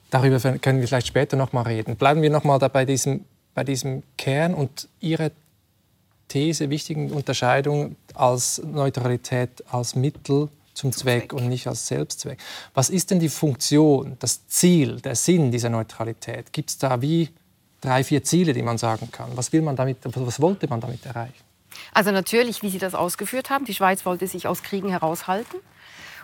[0.09, 1.95] darüber können wir vielleicht später noch mal reden.
[1.97, 5.31] Bleiben wir noch mal da bei diesem, bei diesem Kern und Ihre
[6.27, 12.37] These, wichtigen Unterscheidung als Neutralität als Mittel zum Zweck und nicht als Selbstzweck.
[12.73, 16.51] Was ist denn die Funktion, das Ziel, der Sinn dieser Neutralität?
[16.51, 17.29] Gibt es da wie
[17.81, 19.31] drei, vier Ziele, die man sagen kann?
[19.35, 21.43] Was will man damit, was wollte man damit erreichen?
[21.93, 25.59] Also natürlich, wie Sie das ausgeführt haben, die Schweiz wollte sich aus Kriegen heraushalten.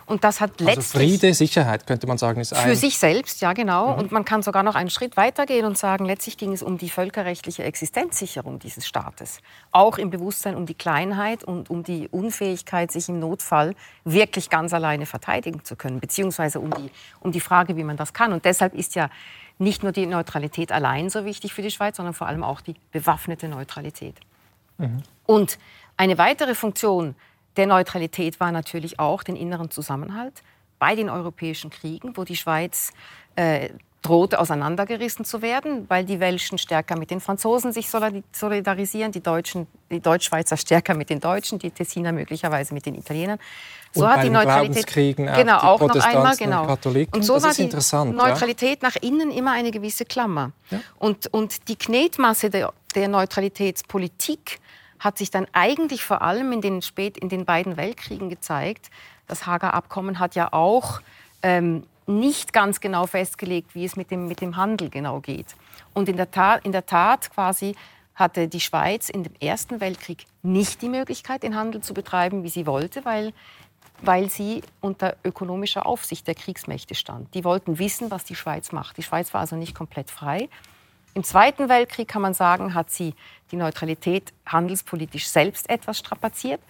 [0.06, 3.40] Und das hat Also letztlich Friede, Sicherheit könnte man sagen, ist für ein sich selbst,
[3.40, 3.92] ja genau.
[3.92, 3.98] Mhm.
[3.98, 6.90] Und man kann sogar noch einen Schritt weitergehen und sagen, letztlich ging es um die
[6.90, 9.38] völkerrechtliche Existenzsicherung dieses Staates.
[9.70, 14.72] Auch im Bewusstsein um die Kleinheit und um die Unfähigkeit, sich im Notfall wirklich ganz
[14.72, 18.32] alleine verteidigen zu können, beziehungsweise um die, um die Frage, wie man das kann.
[18.32, 19.10] Und deshalb ist ja
[19.58, 22.74] nicht nur die Neutralität allein so wichtig für die Schweiz, sondern vor allem auch die
[22.90, 24.16] bewaffnete Neutralität.
[25.26, 25.58] Und
[25.96, 27.14] eine weitere Funktion
[27.56, 30.42] der Neutralität war natürlich auch den inneren Zusammenhalt
[30.78, 32.92] bei den europäischen Kriegen, wo die Schweiz
[33.36, 33.70] äh,
[34.02, 39.68] drohte auseinandergerissen zu werden, weil die Welschen stärker mit den Franzosen sich solidarisieren, die Deutschen,
[39.90, 43.38] die Deutschschweizer stärker mit den Deutschen, die Tessiner möglicherweise mit den Italienern.
[43.92, 46.66] So und hat die Neutralität genau auch noch einmal genau.
[46.66, 47.68] Und, und so war die
[48.12, 48.88] Neutralität ja?
[48.88, 50.50] nach innen immer eine gewisse Klammer.
[50.70, 50.80] Ja.
[50.98, 54.58] Und, und die Knetmasse der, der Neutralitätspolitik
[55.02, 58.90] hat sich dann eigentlich vor allem in den, spät, in den beiden Weltkriegen gezeigt.
[59.26, 61.00] Das Hager Abkommen hat ja auch
[61.42, 65.56] ähm, nicht ganz genau festgelegt, wie es mit dem, mit dem Handel genau geht.
[65.92, 67.74] Und in der, Tat, in der Tat quasi
[68.14, 72.48] hatte die Schweiz in dem Ersten Weltkrieg nicht die Möglichkeit, den Handel zu betreiben, wie
[72.48, 73.32] sie wollte, weil,
[74.02, 77.34] weil sie unter ökonomischer Aufsicht der Kriegsmächte stand.
[77.34, 78.96] Die wollten wissen, was die Schweiz macht.
[78.98, 80.48] Die Schweiz war also nicht komplett frei.
[81.14, 83.14] Im Zweiten Weltkrieg kann man sagen, hat sie
[83.50, 86.60] die Neutralität handelspolitisch selbst etwas strapaziert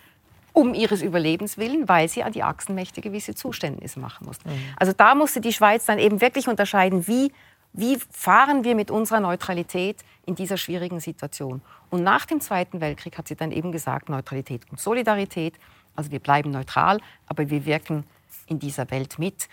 [0.52, 4.50] um ihres Überlebens willen, weil sie an die Achsenmächte gewisse Zuständnisse machen mussten.
[4.50, 4.64] Mhm.
[4.76, 7.32] Also da musste die Schweiz dann eben wirklich unterscheiden, wie,
[7.72, 11.62] wie fahren wir mit unserer Neutralität in dieser schwierigen Situation.
[11.90, 15.54] Und nach dem Zweiten Weltkrieg hat sie dann eben gesagt, Neutralität und Solidarität,
[15.96, 18.04] also wir bleiben neutral, aber wir wirken
[18.46, 19.48] in dieser Welt mit.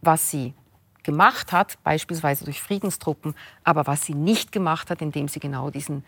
[0.00, 0.54] Was sie
[1.08, 6.04] gemacht hat, beispielsweise durch Friedenstruppen, aber was sie nicht gemacht hat, indem sie genau diesen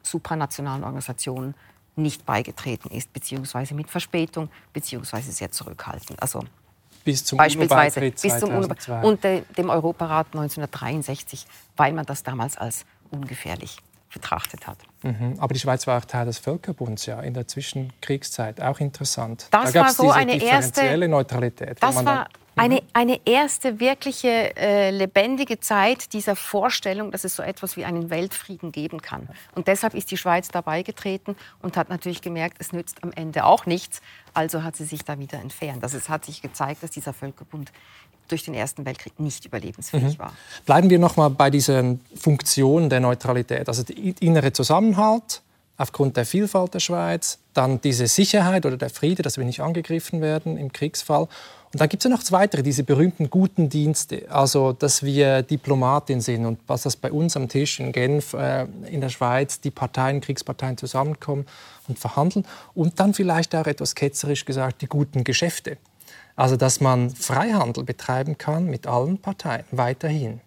[0.00, 1.56] supranationalen Organisationen
[1.96, 6.22] nicht beigetreten ist, beziehungsweise mit Verspätung, beziehungsweise sehr zurückhaltend.
[6.22, 6.44] Also
[7.02, 8.68] bis zum beispielsweise bis zum UNO
[9.02, 13.78] und de, dem Europarat 1963, weil man das damals als ungefährlich
[14.14, 14.78] betrachtet hat.
[15.02, 15.34] Mhm.
[15.38, 19.48] Aber die Schweiz war auch Teil des Völkerbunds ja in der Zwischenkriegszeit, auch interessant.
[19.50, 21.76] Das da war so eine erste Neutralität.
[21.82, 27.76] Das war eine, eine erste wirkliche äh, lebendige Zeit dieser Vorstellung, dass es so etwas
[27.76, 29.28] wie einen Weltfrieden geben kann.
[29.54, 33.44] Und deshalb ist die Schweiz dabei getreten und hat natürlich gemerkt, es nützt am Ende
[33.44, 34.00] auch nichts.
[34.34, 35.82] Also hat sie sich da wieder entfernt.
[35.82, 37.72] Also es hat sich gezeigt, dass dieser Völkerbund
[38.28, 40.18] durch den Ersten Weltkrieg nicht überlebensfähig mhm.
[40.18, 40.32] war.
[40.66, 45.42] Bleiben wir noch mal bei dieser Funktion der Neutralität, also der innere Zusammenhalt
[45.76, 50.20] aufgrund der Vielfalt der Schweiz, dann diese Sicherheit oder der Friede, dass wir nicht angegriffen
[50.20, 51.28] werden im Kriegsfall
[51.74, 56.20] und dann gibt es ja noch weitere, diese berühmten guten Dienste, also dass wir Diplomatin
[56.20, 59.72] sind und was das bei uns am Tisch in Genf äh, in der Schweiz, die
[59.72, 61.46] Parteien, Kriegsparteien zusammenkommen
[61.88, 65.76] und verhandeln und dann vielleicht auch etwas ketzerisch gesagt die guten Geschäfte.
[66.36, 70.40] Also dass man Freihandel betreiben kann mit allen Parteien weiterhin.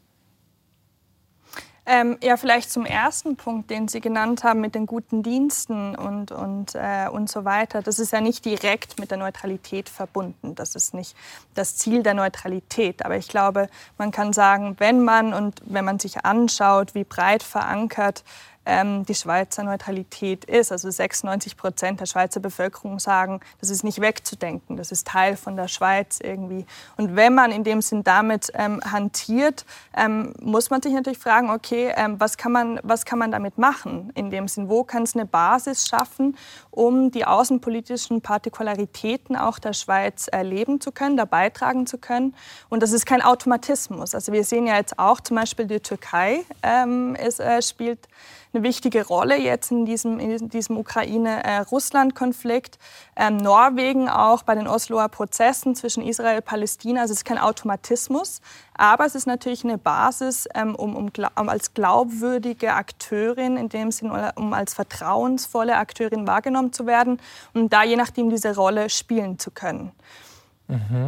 [1.90, 6.34] Ähm, ja, vielleicht zum ersten Punkt, den Sie genannt haben mit den guten Diensten und,
[6.34, 7.82] und, äh, und so weiter.
[7.82, 10.54] Das ist ja nicht direkt mit der Neutralität verbunden.
[10.54, 11.16] Das ist nicht
[11.56, 13.06] das Ziel der Neutralität.
[13.06, 17.42] Aber ich glaube, man kann sagen, wenn man und wenn man sich anschaut, wie breit
[17.42, 18.26] verankert
[18.68, 20.72] ähm, die Schweizer Neutralität ist.
[20.72, 25.56] Also 96 Prozent der Schweizer Bevölkerung sagen, das ist nicht wegzudenken, das ist Teil von
[25.56, 26.66] der Schweiz irgendwie.
[26.98, 31.50] Und wenn man in dem Sinn damit ähm, hantiert, ähm, muss man sich natürlich fragen,
[31.50, 34.12] okay, ähm, was, kann man, was kann man damit machen?
[34.16, 36.38] In dem Sinn, wo kann es eine Basis schaffen,
[36.70, 42.36] um die außenpolitischen Partikularitäten auch der Schweiz erleben zu können, da beitragen zu können.
[42.70, 44.14] Und das ist kein Automatismus.
[44.14, 48.08] Also wir sehen ja jetzt auch zum Beispiel die Türkei ähm, ist, äh, spielt
[48.54, 52.80] eine wichtige Rolle jetzt in diesem, in diesem Ukraine-Russland-Konflikt.
[53.16, 57.02] Ähm, Norwegen auch bei den Osloer Prozessen zwischen Israel und Palästina.
[57.02, 58.42] Also es ist kein Automatismus,
[58.74, 63.92] aber es ist natürlich eine Basis, ähm, um, um, um, als glaubwürdige Akteurin, in dem
[63.92, 67.20] Sinne, um als vertrauensvolle Akteurin wahrgenommen zu werden
[67.54, 69.92] und da je nachdem diese Rolle spielen zu können.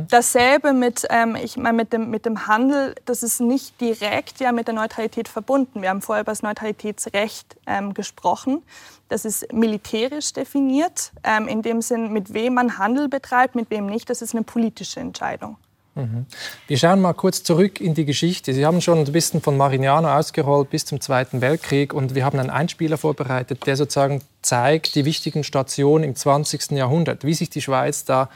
[0.09, 4.53] Dasselbe mit, ähm, ich meine, mit, dem, mit dem Handel, das ist nicht direkt ja,
[4.53, 5.81] mit der Neutralität verbunden.
[5.81, 8.61] Wir haben vorher über das Neutralitätsrecht ähm, gesprochen.
[9.09, 13.87] Das ist militärisch definiert, ähm, in dem Sinn, mit wem man Handel betreibt, mit wem
[13.87, 14.09] nicht.
[14.09, 15.57] Das ist eine politische Entscheidung.
[15.95, 16.25] Mhm.
[16.67, 18.53] Wir schauen mal kurz zurück in die Geschichte.
[18.53, 22.39] Sie haben schon ein bisschen von Marignano ausgerollt bis zum Zweiten Weltkrieg und wir haben
[22.39, 26.71] einen Einspieler vorbereitet, der sozusagen zeigt die wichtigen Stationen im 20.
[26.71, 28.29] Jahrhundert, wie sich die Schweiz da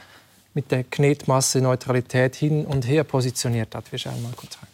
[0.54, 3.90] mit der Knetmasse Neutralität hin und her positioniert hat.
[3.92, 4.68] Wir schauen mal kurz rein.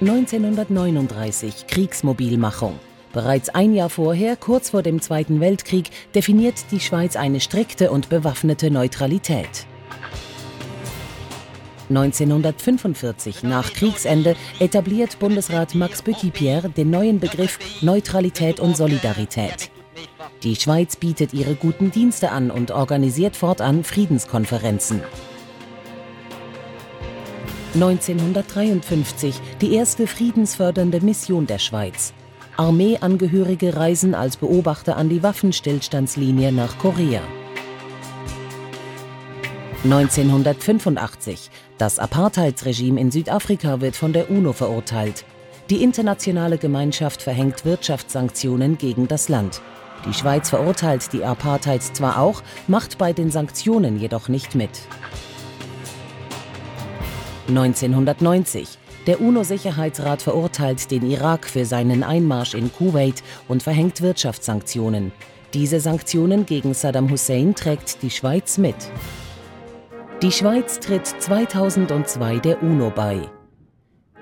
[0.00, 2.78] 1939 Kriegsmobilmachung.
[3.12, 8.08] Bereits ein Jahr vorher, kurz vor dem Zweiten Weltkrieg, definiert die Schweiz eine strikte und
[8.08, 9.66] bewaffnete Neutralität.
[11.90, 19.70] 1945, nach Kriegsende, etabliert Bundesrat Max Petit-Pierre den neuen Begriff Neutralität und Solidarität.
[20.42, 25.02] Die Schweiz bietet ihre guten Dienste an und organisiert fortan Friedenskonferenzen.
[27.74, 32.14] 1953 die erste friedensfördernde Mission der Schweiz.
[32.56, 37.20] Armeeangehörige reisen als Beobachter an die Waffenstillstandslinie nach Korea.
[39.84, 45.24] 1985 Das Apartheidsregime in Südafrika wird von der UNO verurteilt.
[45.68, 49.62] Die internationale Gemeinschaft verhängt Wirtschaftssanktionen gegen das Land.
[50.06, 54.70] Die Schweiz verurteilt die Apartheid zwar auch, macht bei den Sanktionen jedoch nicht mit.
[57.48, 58.78] 1990.
[59.06, 65.12] Der UNO-Sicherheitsrat verurteilt den Irak für seinen Einmarsch in Kuwait und verhängt Wirtschaftssanktionen.
[65.52, 68.76] Diese Sanktionen gegen Saddam Hussein trägt die Schweiz mit.
[70.22, 73.22] Die Schweiz tritt 2002 der UNO bei.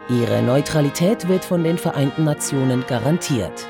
[0.09, 3.67] Ihre Neutralität wird von den Vereinten Nationen garantiert.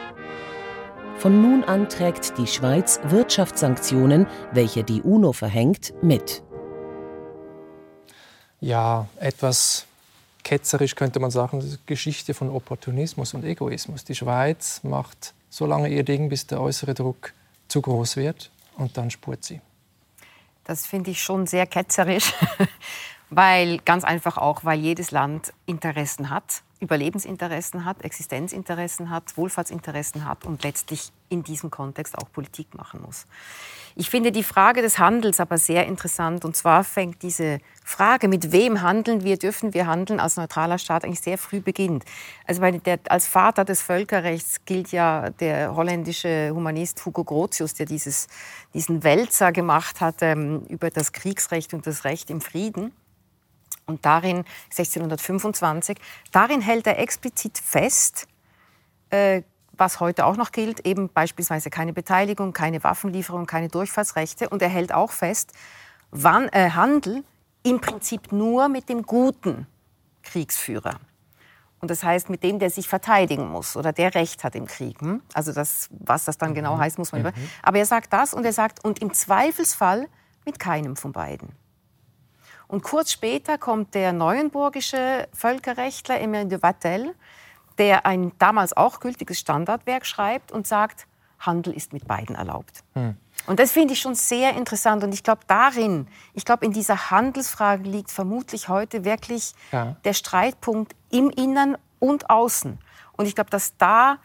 [1.19, 6.45] Von nun an trägt die Schweiz Wirtschaftssanktionen, welche die UNO verhängt, mit.
[8.61, 9.87] Ja, etwas
[10.45, 14.05] ketzerisch könnte man sagen, Geschichte von Opportunismus und Egoismus.
[14.05, 17.33] Die Schweiz macht so lange ihr Ding, bis der äußere Druck
[17.67, 19.61] zu groß wird und dann spurt sie.
[20.63, 22.33] Das finde ich schon sehr ketzerisch,
[23.29, 30.45] weil ganz einfach auch, weil jedes Land Interessen hat, Überlebensinteressen hat, Existenzinteressen hat, Wohlfahrtsinteressen hat
[30.45, 33.27] und letztlich in diesem Kontext auch Politik machen muss.
[33.97, 36.45] Ich finde die Frage des Handels aber sehr interessant.
[36.45, 41.05] Und zwar fängt diese Frage, mit wem handeln wir, dürfen wir handeln, als neutraler Staat
[41.05, 42.05] eigentlich sehr früh beginnt.
[42.47, 48.29] Also der, als Vater des Völkerrechts gilt ja der holländische Humanist Hugo Grotius, der dieses,
[48.73, 52.93] diesen Wälzer gemacht hat ähm, über das Kriegsrecht und das Recht im Frieden.
[53.89, 55.99] Und darin, 1625,
[56.31, 58.29] darin hält er explizit fest,
[59.09, 64.51] äh, was heute auch noch gilt, eben beispielsweise keine Beteiligung, keine Waffenlieferung, keine Durchfallsrechte.
[64.51, 65.53] Und er hält auch fest,
[66.11, 67.25] wann, äh, Handel
[67.63, 69.67] im Prinzip nur mit dem guten
[70.23, 71.01] Kriegsführer.
[71.81, 75.01] Und das heißt, mit dem, der sich verteidigen muss oder der Recht hat im Krieg.
[75.01, 75.23] Hm?
[75.33, 76.81] Also das, was das dann genau mhm.
[76.81, 77.31] heißt, muss man über.
[77.31, 77.51] Mhm.
[77.63, 80.09] Aber er sagt das und er sagt, und im Zweifelsfall
[80.45, 81.51] mit keinem von beiden.
[82.69, 87.15] Und kurz später kommt der neuenburgische Völkerrechtler Emile de Wattel
[87.79, 91.07] der ein damals auch gültiges Standardwerk schreibt und sagt,
[91.39, 92.83] Handel ist mit beiden erlaubt.
[92.95, 93.17] Hm.
[93.47, 95.05] Und das finde ich schon sehr interessant.
[95.05, 99.97] Und ich glaube, darin, ich glaube, in dieser Handelsfrage liegt vermutlich heute wirklich ja.
[100.05, 102.79] der Streitpunkt im Innern und Außen.
[103.17, 104.19] Und ich glaube, dass da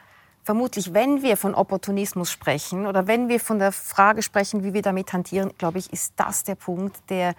[0.43, 4.81] vermutlich, wenn wir von Opportunismus sprechen oder wenn wir von der Frage sprechen, wie wir
[4.81, 7.35] damit hantieren, glaube ich, ist das der Punkt, der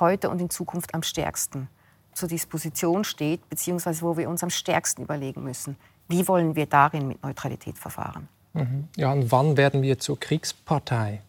[0.00, 1.68] heute und in Zukunft am stärksten
[2.12, 5.76] zur Disposition steht, beziehungsweise wo wir uns am stärksten überlegen müssen,
[6.08, 8.28] wie wollen wir darin mit Neutralität verfahren.
[8.52, 8.88] Mhm.
[8.96, 11.22] Ja, und wann werden wir zur Kriegspartei,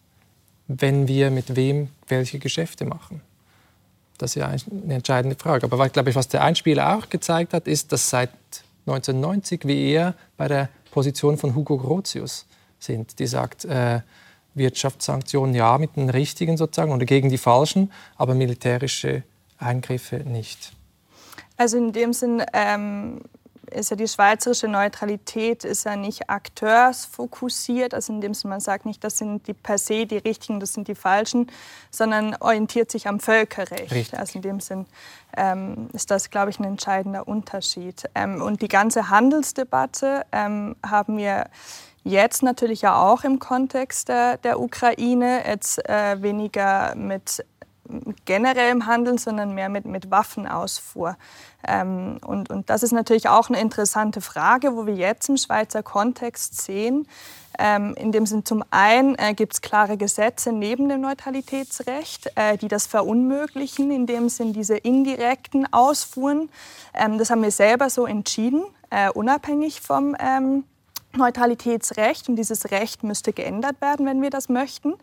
[0.66, 3.20] wenn wir mit wem welche Geschäfte machen?
[4.18, 5.66] Das ist ja eine entscheidende Frage.
[5.66, 8.30] Aber glaube ich, was der Einspieler auch gezeigt hat, ist, dass seit
[8.86, 12.46] 1990 wir eher bei der Position von Hugo Grotius
[12.78, 14.00] sind, die sagt, äh,
[14.54, 19.22] Wirtschaftssanktionen ja mit den richtigen sozusagen oder gegen die falschen, aber militärische
[19.58, 20.72] Eingriffe nicht.
[21.56, 23.20] Also in dem Sinn ähm,
[23.72, 28.86] ist ja die schweizerische Neutralität ist ja nicht akteursfokussiert, also in dem Sinne man sagt
[28.86, 31.50] nicht, das sind die per se die richtigen, das sind die falschen,
[31.90, 33.92] sondern orientiert sich am Völkerrecht.
[33.92, 34.18] Richtig.
[34.18, 34.86] Also in dem Sinn
[35.36, 38.08] ähm, ist das, glaube ich, ein entscheidender Unterschied.
[38.14, 41.46] Ähm, und die ganze Handelsdebatte ähm, haben wir
[42.04, 47.44] jetzt natürlich ja auch im Kontext der, der Ukraine, jetzt äh, weniger mit
[48.24, 51.16] generell im Handeln, sondern mehr mit, mit Waffenausfuhr.
[51.66, 55.82] Ähm, und, und das ist natürlich auch eine interessante Frage, wo wir jetzt im Schweizer
[55.82, 57.06] Kontext sehen.
[57.58, 62.56] Ähm, in dem Sinn zum einen äh, gibt es klare Gesetze neben dem Neutralitätsrecht, äh,
[62.56, 66.48] die das verunmöglichen, in dem Sinn diese indirekten Ausfuhren.
[66.94, 70.64] Ähm, das haben wir selber so entschieden, äh, unabhängig vom ähm,
[71.14, 72.28] Neutralitätsrecht.
[72.28, 74.94] Und dieses Recht müsste geändert werden, wenn wir das möchten.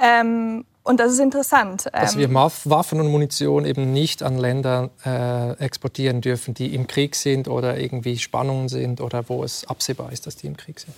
[0.00, 1.88] Ähm, und das ist interessant.
[1.92, 6.86] Dass wir ähm, Waffen und Munition eben nicht an Länder äh, exportieren dürfen, die im
[6.86, 10.78] Krieg sind oder irgendwie Spannungen sind oder wo es absehbar ist, dass die im Krieg
[10.78, 10.94] sind.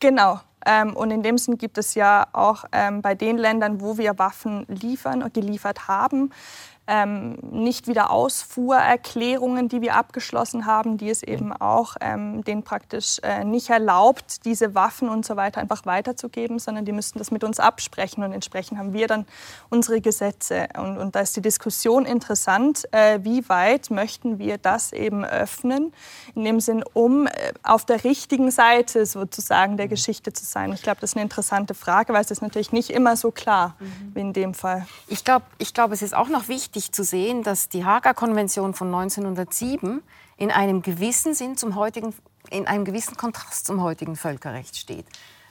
[0.00, 0.40] Genau.
[0.66, 4.18] Ähm, und in dem Sinn gibt es ja auch ähm, bei den Ländern, wo wir
[4.18, 6.32] Waffen liefern und geliefert haben,
[6.90, 13.20] ähm, nicht wieder Ausfuhrerklärungen, die wir abgeschlossen haben, die es eben auch ähm, denen praktisch
[13.22, 17.44] äh, nicht erlaubt, diese Waffen und so weiter einfach weiterzugeben, sondern die müssten das mit
[17.44, 19.24] uns absprechen und entsprechend haben wir dann
[19.68, 20.66] unsere Gesetze.
[20.76, 25.92] Und, und da ist die Diskussion interessant, äh, wie weit möchten wir das eben öffnen,
[26.34, 27.30] in dem Sinn, um äh,
[27.62, 30.72] auf der richtigen Seite sozusagen der Geschichte zu sein.
[30.72, 33.76] Ich glaube, das ist eine interessante Frage, weil es ist natürlich nicht immer so klar
[33.78, 34.10] mhm.
[34.14, 34.88] wie in dem Fall.
[35.06, 38.14] Ich glaube, ich glaub, es ist auch noch wichtig, wichtig zu sehen, dass die Hager
[38.14, 40.02] Konvention von 1907
[40.38, 42.14] in einem gewissen Sinn zum heutigen,
[42.48, 45.04] in einem gewissen Kontrast zum heutigen Völkerrecht steht.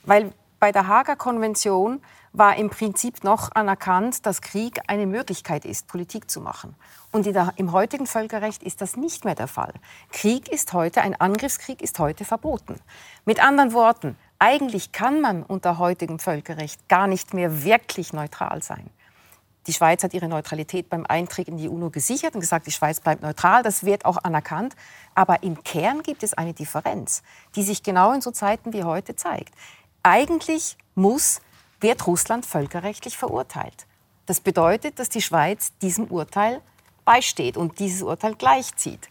[0.04, 2.02] Weil bei der Hager Konvention
[2.34, 6.76] war im Prinzip noch anerkannt, dass Krieg eine Möglichkeit ist, Politik zu machen.
[7.12, 9.74] Und der, im heutigen Völkerrecht ist das nicht mehr der Fall.
[10.12, 12.76] Krieg ist heute, ein Angriffskrieg ist heute verboten.
[13.24, 18.90] Mit anderen Worten, eigentlich kann man unter heutigem Völkerrecht gar nicht mehr wirklich neutral sein.
[19.70, 23.02] Die Schweiz hat ihre Neutralität beim Eintritt in die UNO gesichert und gesagt, die Schweiz
[23.02, 23.62] bleibt neutral.
[23.62, 24.76] Das wird auch anerkannt.
[25.14, 27.22] Aber im Kern gibt es eine Differenz,
[27.56, 29.54] die sich genau in so Zeiten wie heute zeigt.
[30.02, 31.42] Eigentlich muss,
[31.82, 33.86] wird Russland völkerrechtlich verurteilt.
[34.26, 36.62] Das bedeutet, dass die Schweiz diesem Urteil
[37.06, 39.08] beisteht und dieses Urteil gleichzieht.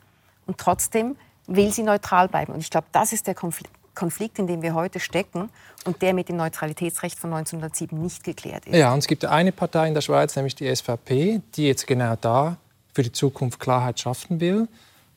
[0.49, 1.16] Und trotzdem
[1.47, 2.53] will sie neutral bleiben.
[2.53, 5.50] Und ich glaube, das ist der Konflikt, Konflikt, in dem wir heute stecken
[5.84, 8.76] und der mit dem Neutralitätsrecht von 1907 nicht geklärt ist.
[8.76, 12.14] Ja, und es gibt eine Partei in der Schweiz, nämlich die SVP, die jetzt genau
[12.20, 12.56] da
[12.94, 14.68] für die Zukunft Klarheit schaffen will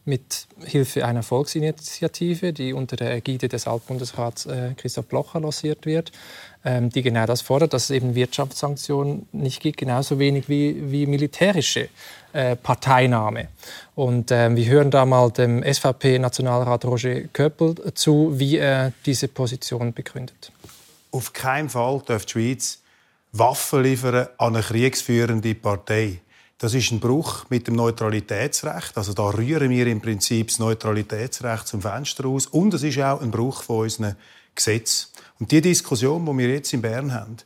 [0.03, 6.11] mit Hilfe einer Volksinitiative, die unter der Ägide des Altbundesrats äh, Christoph Blocher lanciert wird,
[6.63, 11.89] die genau das fordert, dass es eben Wirtschaftssanktionen nicht gibt, genauso wenig wie, wie militärische
[12.33, 13.47] äh, Parteinahme.
[13.95, 19.91] Und äh, wir hören da mal dem SVP-Nationalrat Roger Köppel zu, wie er diese Position
[19.91, 20.51] begründet.
[21.11, 22.81] Auf keinen Fall darf die Schweiz
[23.33, 26.19] Waffen liefern an eine kriegsführende Partei.
[26.57, 28.97] Das ist ein Bruch mit dem Neutralitätsrecht.
[28.97, 32.45] Also da rühren wir im Prinzip das Neutralitätsrecht zum Fenster aus.
[32.47, 34.15] Und es ist auch ein Bruch von unseren
[34.53, 35.07] Gesetzen.
[35.41, 37.37] Und die Diskussion, die wir jetzt in Bern haben,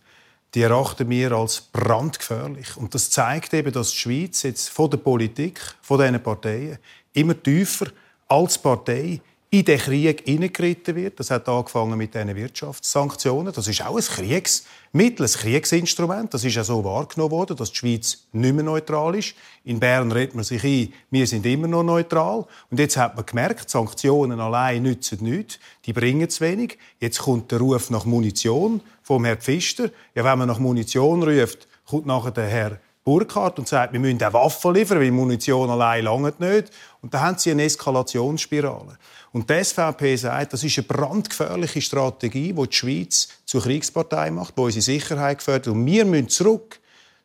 [0.53, 2.75] die erachten wir als brandgefährlich.
[2.75, 6.77] Und das zeigt eben, dass die Schweiz jetzt von der Politik, von diesen Parteien,
[7.13, 7.87] immer tiefer
[8.27, 9.21] als Partei
[9.59, 11.17] in den Krieg hineingeritten wird.
[11.17, 13.53] Das hat angefangen mit diesen Wirtschaftssanktionen.
[13.53, 16.33] Das ist auch ein Kriegsmittel, ein Kriegsinstrument.
[16.33, 19.33] Das ist ja so wahrgenommen worden, dass die Schweiz nicht mehr neutral ist.
[19.63, 22.45] In Bern redet man sich ein, wir sind immer noch neutral.
[22.69, 25.57] Und jetzt hat man gemerkt, Sanktionen allein nützen nichts.
[25.85, 26.77] Die bringen zu wenig.
[26.99, 29.89] Jetzt kommt der Ruf nach Munition vom Herrn Pfister.
[30.15, 34.21] Ja, wenn man nach Munition ruft, kommt nachher der Herr Burkhardt und sagt, wir müssen
[34.23, 36.71] auch Waffen liefern, weil Munition allein langt nicht.
[37.03, 38.97] Und da haben sie eine Eskalationsspirale.
[39.31, 44.57] Und die SVP sagt, das ist eine brandgefährliche Strategie, die die Schweiz zur Kriegspartei macht,
[44.57, 45.67] die unsere Sicherheit gefährdet.
[45.67, 46.79] Und wir müssen zurück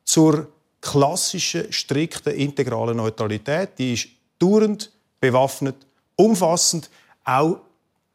[0.05, 0.49] zur
[0.83, 3.71] klassischen, strikten, integralen Neutralität.
[3.79, 5.77] Die ist dauernd bewaffnet,
[6.15, 6.91] umfassend,
[7.25, 7.61] auch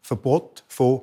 [0.04, 1.02] Verbot von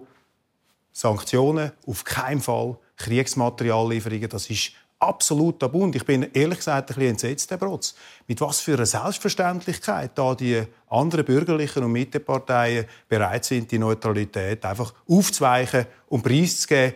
[0.93, 4.29] Sanktionen, auf keinen Fall Kriegsmateriallieferungen.
[4.29, 4.73] Das ist
[5.03, 5.83] absolut tabu.
[5.83, 7.95] Und ich bin ehrlich gesagt ein bisschen entsetzt, Herr Brotz,
[8.27, 14.65] mit was für einer Selbstverständlichkeit da die anderen bürgerlichen und Mitteparteien bereit sind, die Neutralität
[14.65, 16.95] einfach aufzuweichen und preiszugeben.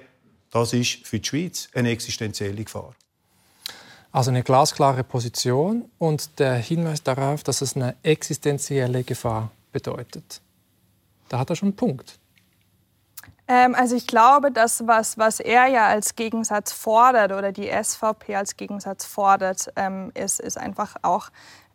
[0.50, 2.94] Das ist für die Schweiz eine existenzielle Gefahr.
[4.12, 10.40] Also eine glasklare Position und der Hinweis darauf, dass es eine existenzielle Gefahr bedeutet.
[11.28, 12.18] Da hat er schon einen Punkt.
[13.48, 18.34] Ähm, also ich glaube, das, was, was er ja als Gegensatz fordert oder die SVP
[18.34, 21.30] als Gegensatz fordert, ähm, ist, ist einfach auch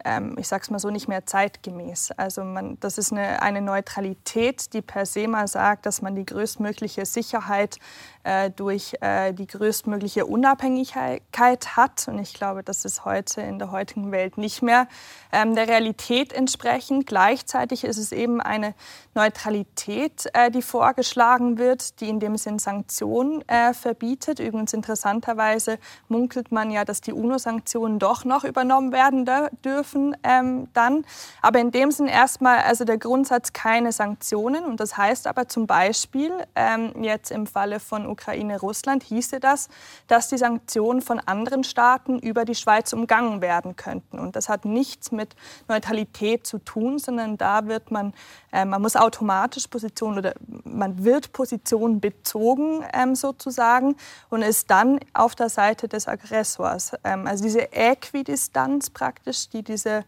[0.06, 2.12] ähm, ich sage es mal so, nicht mehr zeitgemäß.
[2.18, 6.26] Also man, das ist eine, eine, Neutralität, die per se mal sagt, dass man die
[6.26, 7.78] größtmögliche Sicherheit
[8.24, 12.08] äh, durch äh, die größtmögliche Unabhängigkeit hat.
[12.08, 14.88] Und ich glaube, das ist heute in der heutigen Welt nicht mehr
[15.32, 17.08] ähm, der Realität entsprechend.
[17.08, 18.74] Gleichzeitig ist es eben eine
[19.14, 24.40] Neutralität, äh, die vorgeschlagen wird, die in dem Sinn Sanktionen äh, verbietet.
[24.40, 29.30] Übrigens interessanterweise munkelt man ja, dass die UNO-Sanktionen doch noch übernommen werden
[29.64, 31.06] dürfen dürfen ähm, dann.
[31.42, 34.66] Aber in dem Sinn erstmal also der Grundsatz keine Sanktionen.
[34.66, 39.70] Und das heißt aber zum Beispiel ähm, jetzt im Falle von Ukraine-Russland hieße das,
[40.08, 44.20] dass die Sanktionen von anderen Staaten über die Schweiz umgangen werden könnten.
[44.20, 45.36] Und das hat nichts mit
[45.68, 48.14] Neutralität zu tun, sondern da wird man,
[48.52, 50.34] äh, man muss automatisch Position oder
[50.64, 53.96] man wird Position bezogen ähm, sozusagen
[54.30, 56.94] und ist dann auf der Seite des Aggressors.
[57.04, 60.04] Ähm, also diese Äquidistanz praktisch, die diese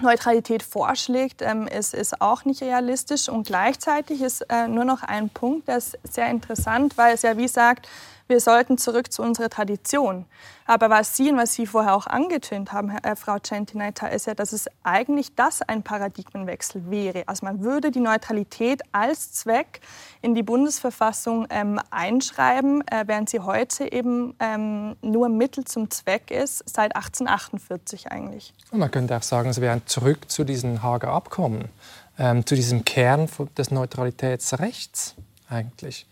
[0.00, 3.28] Neutralität vorschlägt, ähm, ist, ist auch nicht realistisch.
[3.28, 7.36] Und gleichzeitig ist äh, nur noch ein Punkt, der ist sehr interessant, weil es ja
[7.36, 7.88] wie sagt,
[8.28, 10.26] wir sollten zurück zu unserer Tradition.
[10.66, 14.34] Aber was Sie und was Sie vorher auch angetönt haben, äh, Frau Centinaita, ist ja,
[14.34, 17.24] dass es eigentlich das ein Paradigmenwechsel wäre.
[17.26, 19.80] Also man würde die Neutralität als Zweck
[20.20, 26.30] in die Bundesverfassung ähm, einschreiben, äh, während sie heute eben ähm, nur Mittel zum Zweck
[26.30, 28.52] ist, seit 1848 eigentlich.
[28.70, 31.70] Und man könnte auch sagen, es wäre zurück zu diesen Hager Abkommen,
[32.18, 35.14] ähm, zu diesem Kern des Neutralitätsrechts
[35.48, 36.06] eigentlich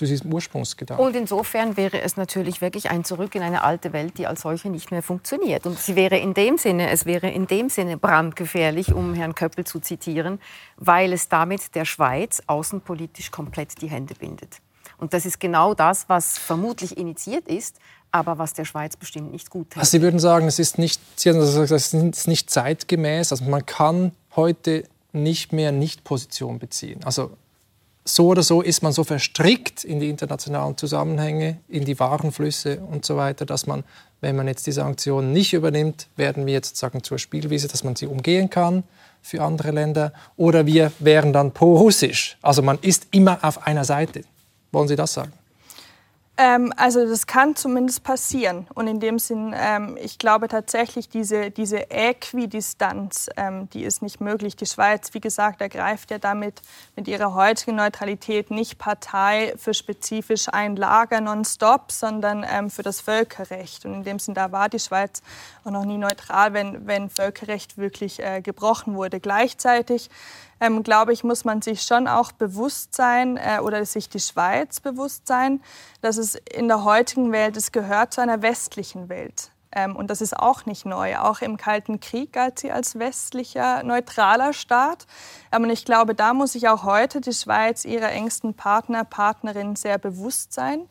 [0.00, 1.04] zu diesem Ursprungsgedanken.
[1.04, 4.70] Und insofern wäre es natürlich wirklich ein Zurück in eine alte Welt, die als solche
[4.70, 5.66] nicht mehr funktioniert.
[5.66, 9.66] Und sie wäre in dem Sinne, es wäre in dem Sinne brandgefährlich, um Herrn Köppel
[9.66, 10.40] zu zitieren,
[10.78, 14.62] weil es damit der Schweiz außenpolitisch komplett die Hände bindet.
[14.96, 17.76] Und das ist genau das, was vermutlich initiiert ist,
[18.10, 19.80] aber was der Schweiz bestimmt nicht gut hält.
[19.80, 23.32] Also Sie würden sagen, es ist nicht, Sie haben gesagt, es ist nicht zeitgemäß.
[23.32, 27.00] Also man kann heute nicht mehr Nicht-Position beziehen.
[27.04, 27.32] Also
[28.04, 33.04] so oder so ist man so verstrickt in die internationalen Zusammenhänge, in die Warenflüsse und
[33.04, 33.84] so weiter, dass man,
[34.20, 37.96] wenn man jetzt die Sanktionen nicht übernimmt, werden wir jetzt sagen zur Spielwiese, dass man
[37.96, 38.84] sie umgehen kann
[39.22, 40.12] für andere Länder.
[40.36, 42.38] Oder wir wären dann pro-russisch.
[42.42, 44.22] Also man ist immer auf einer Seite.
[44.72, 45.32] Wollen Sie das sagen?
[46.42, 48.66] Ähm, also das kann zumindest passieren.
[48.72, 54.22] Und in dem Sinn, ähm, ich glaube tatsächlich, diese, diese Äquidistanz, ähm, die ist nicht
[54.22, 54.56] möglich.
[54.56, 56.62] Die Schweiz, wie gesagt, ergreift ja damit
[56.96, 63.02] mit ihrer heutigen Neutralität nicht Partei für spezifisch ein Lager nonstop, sondern ähm, für das
[63.02, 63.84] Völkerrecht.
[63.84, 65.20] Und in dem Sinn, da war die Schweiz
[65.64, 69.20] auch noch nie neutral, wenn, wenn Völkerrecht wirklich äh, gebrochen wurde.
[69.20, 70.08] Gleichzeitig
[70.60, 74.80] ähm, glaube ich, muss man sich schon auch bewusst sein äh, oder sich die Schweiz
[74.80, 75.62] bewusst sein,
[76.00, 79.50] dass es in der heutigen Welt, es gehört zu einer westlichen Welt.
[79.72, 81.16] Ähm, und das ist auch nicht neu.
[81.18, 85.06] Auch im Kalten Krieg galt sie als westlicher, neutraler Staat.
[85.52, 89.76] Ähm, und ich glaube, da muss sich auch heute die Schweiz ihrer engsten Partner, Partnerin
[89.76, 90.88] sehr bewusst sein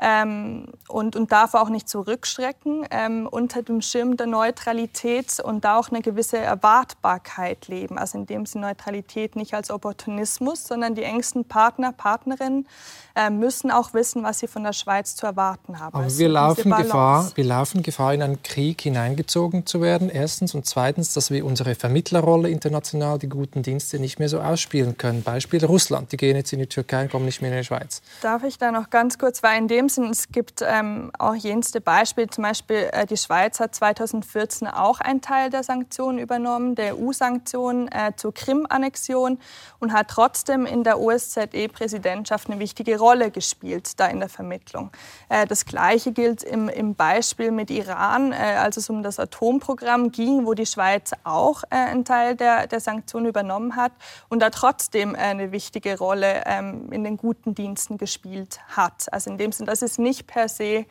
[0.00, 5.78] ähm, und, und darf auch nicht zurückschrecken ähm, unter dem Schirm der Neutralität und da
[5.78, 7.98] auch eine gewisse Erwartbarkeit leben.
[7.98, 12.66] Also in dem Sinne Neutralität nicht als Opportunismus, sondern die engsten Partner, Partnerinnen
[13.14, 15.94] äh, müssen auch wissen, was sie von der Schweiz zu erwarten haben.
[15.94, 20.54] Aber also wir, laufen Gefahr, wir laufen Gefahr, in einen Krieg hineingezogen zu werden, erstens.
[20.54, 25.22] Und zweitens, dass wir unsere Vermittlerrolle international, die guten Dienste, nicht mehr so ausspielen können.
[25.22, 28.00] Beispiel Russland, die gehen jetzt in die Türkei und kommen nicht mehr in die Schweiz.
[28.22, 31.80] Darf ich da noch ganz kurz, weil in dem Sinn, es gibt ähm, auch jenste
[31.80, 36.98] Beispiele, zum Beispiel äh, die Schweiz hat 2014 auch einen Teil der Sanktionen übernommen, der
[36.98, 39.38] EU-Sanktionen äh, zur Krim-Annexion
[39.80, 44.90] und hat trotzdem in der OSZE-Präsidentschaft eine wichtige Rolle gespielt da in der Vermittlung.
[45.28, 50.12] Äh, das Gleiche gilt im, im Beispiel mit Iran, äh, als es um das Atomprogramm
[50.12, 53.92] ging, wo die Schweiz auch äh, einen Teil der, der Sanktionen übernommen hat
[54.28, 59.12] und da trotzdem eine wichtige Rolle ähm, in den guten Diensten gespielt hat.
[59.12, 60.84] Also in dem Sinne, das ist nicht per se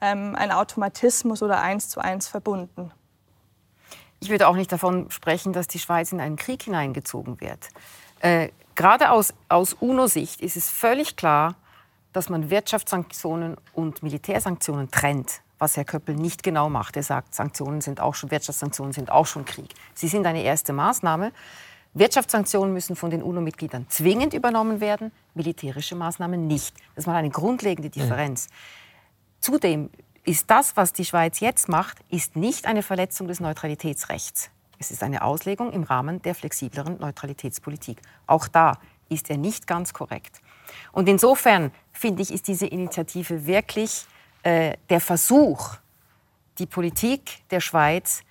[0.00, 2.92] ähm, ein Automatismus oder eins zu eins verbunden.
[4.20, 7.68] Ich würde auch nicht davon sprechen, dass die Schweiz in einen Krieg hineingezogen wird.
[8.20, 11.56] Äh, gerade aus, aus UNO-Sicht ist es völlig klar,
[12.12, 16.96] dass man Wirtschaftssanktionen und Militärsanktionen trennt, was Herr Köppel nicht genau macht.
[16.96, 19.74] Er sagt, Sanktionen sind auch schon, Wirtschaftssanktionen sind auch schon Krieg.
[19.94, 21.32] Sie sind eine erste Maßnahme.
[21.94, 26.74] Wirtschaftssanktionen müssen von den UNO-Mitgliedern zwingend übernommen werden, militärische Maßnahmen nicht.
[26.94, 28.48] Das ist mal eine grundlegende Differenz.
[29.40, 29.90] Zudem
[30.24, 34.50] ist das, was die Schweiz jetzt macht, ist nicht eine Verletzung des Neutralitätsrechts.
[34.78, 38.00] Es ist eine Auslegung im Rahmen der flexibleren Neutralitätspolitik.
[38.26, 38.78] Auch da
[39.08, 40.40] ist er nicht ganz korrekt.
[40.92, 44.06] Und insofern finde ich, ist diese Initiative wirklich
[44.42, 45.76] äh, der Versuch,
[46.58, 48.22] die Politik der Schweiz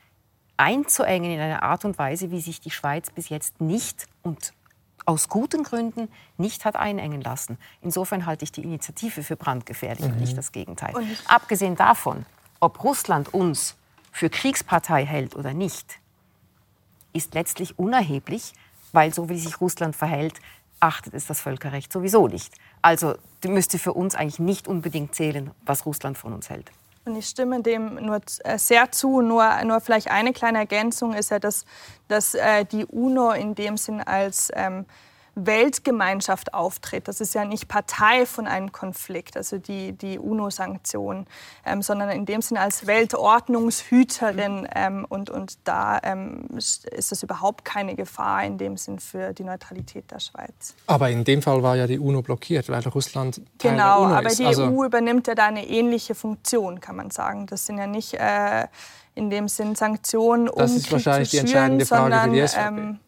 [0.58, 4.54] einzuengen in einer Art und Weise, wie sich die Schweiz bis jetzt nicht und
[5.06, 7.58] aus guten Gründen nicht hat einengen lassen.
[7.82, 10.14] Insofern halte ich die Initiative für brandgefährlich mhm.
[10.14, 10.94] und nicht das Gegenteil.
[11.28, 12.26] Abgesehen davon,
[12.60, 13.76] ob Russland uns
[14.12, 16.00] für Kriegspartei hält oder nicht,
[17.14, 18.54] ist letztlich unerheblich,
[18.92, 20.36] weil so wie sich Russland verhält,
[20.80, 22.54] achtet es das Völkerrecht sowieso nicht.
[22.82, 26.72] Also müsste für uns eigentlich nicht unbedingt zählen, was Russland von uns hält.
[27.08, 29.22] Und ich stimme dem nur äh, sehr zu.
[29.22, 31.64] Nur, nur vielleicht eine kleine Ergänzung ist ja, dass,
[32.10, 34.86] dass äh, die UNO in dem Sinn als ähm,
[35.38, 37.08] Weltgemeinschaft auftritt.
[37.08, 41.28] Das ist ja nicht Partei von einem Konflikt, also die, die UNO-Sanktionen,
[41.66, 44.68] ähm, sondern in dem Sinne als Weltordnungshüterin.
[44.74, 49.44] Ähm, und, und da ähm, ist das überhaupt keine Gefahr in dem Sinn für die
[49.44, 50.74] Neutralität der Schweiz.
[50.88, 54.16] Aber in dem Fall war ja die UNO blockiert, weil Russland Teil genau, der UNO
[54.16, 54.40] aber ist.
[54.40, 57.46] die also EU übernimmt ja da eine ähnliche Funktion, kann man sagen.
[57.46, 58.68] Das sind ja nicht äh,
[59.14, 62.42] in dem Sinn Sanktionen, um das ist Krieg wahrscheinlich zu die entscheidende Frage sondern, für
[62.42, 63.07] die SVP.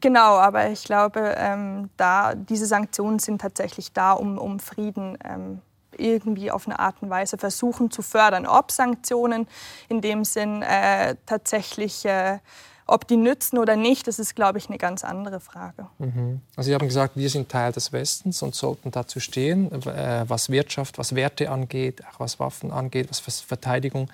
[0.00, 5.60] Genau, aber ich glaube, ähm, da, diese Sanktionen sind tatsächlich da, um, um Frieden ähm,
[5.96, 8.46] irgendwie auf eine Art und Weise versuchen zu fördern.
[8.46, 9.46] Ob Sanktionen
[9.88, 12.38] in dem Sinn äh, tatsächlich, äh,
[12.86, 15.86] ob die nützen oder nicht, das ist, glaube ich, eine ganz andere Frage.
[15.98, 16.40] Mhm.
[16.56, 20.50] Also Sie haben gesagt, wir sind Teil des Westens und sollten dazu stehen, äh, was
[20.50, 24.10] Wirtschaft, was Werte angeht, auch was Waffen angeht, was Verteidigung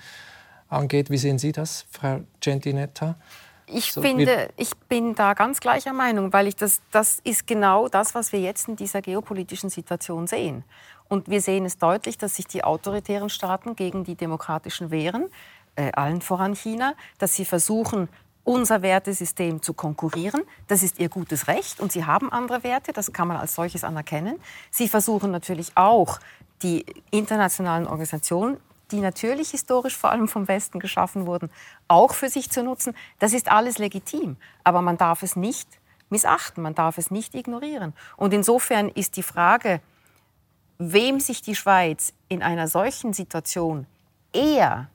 [0.67, 1.09] angeht.
[1.09, 3.15] Wie sehen Sie das, Frau Gentinetta?
[3.71, 7.87] Ich so finde, ich bin da ganz gleicher Meinung, weil ich das, das ist genau
[7.87, 10.63] das, was wir jetzt in dieser geopolitischen Situation sehen.
[11.07, 15.29] Und wir sehen es deutlich, dass sich die autoritären Staaten gegen die demokratischen wehren,
[15.75, 18.09] äh, allen voran China, dass sie versuchen,
[18.43, 20.41] unser Wertesystem zu konkurrieren.
[20.67, 23.83] Das ist ihr gutes Recht und sie haben andere Werte, das kann man als solches
[23.83, 24.39] anerkennen.
[24.71, 26.19] Sie versuchen natürlich auch,
[26.61, 28.57] die internationalen Organisationen,
[28.91, 31.49] die natürlich historisch vor allem vom Westen geschaffen wurden,
[31.87, 32.95] auch für sich zu nutzen.
[33.19, 35.67] Das ist alles legitim, aber man darf es nicht
[36.09, 37.93] missachten, man darf es nicht ignorieren.
[38.17, 39.81] Und insofern ist die Frage,
[40.77, 43.85] wem sich die Schweiz in einer solchen Situation
[44.33, 44.89] eher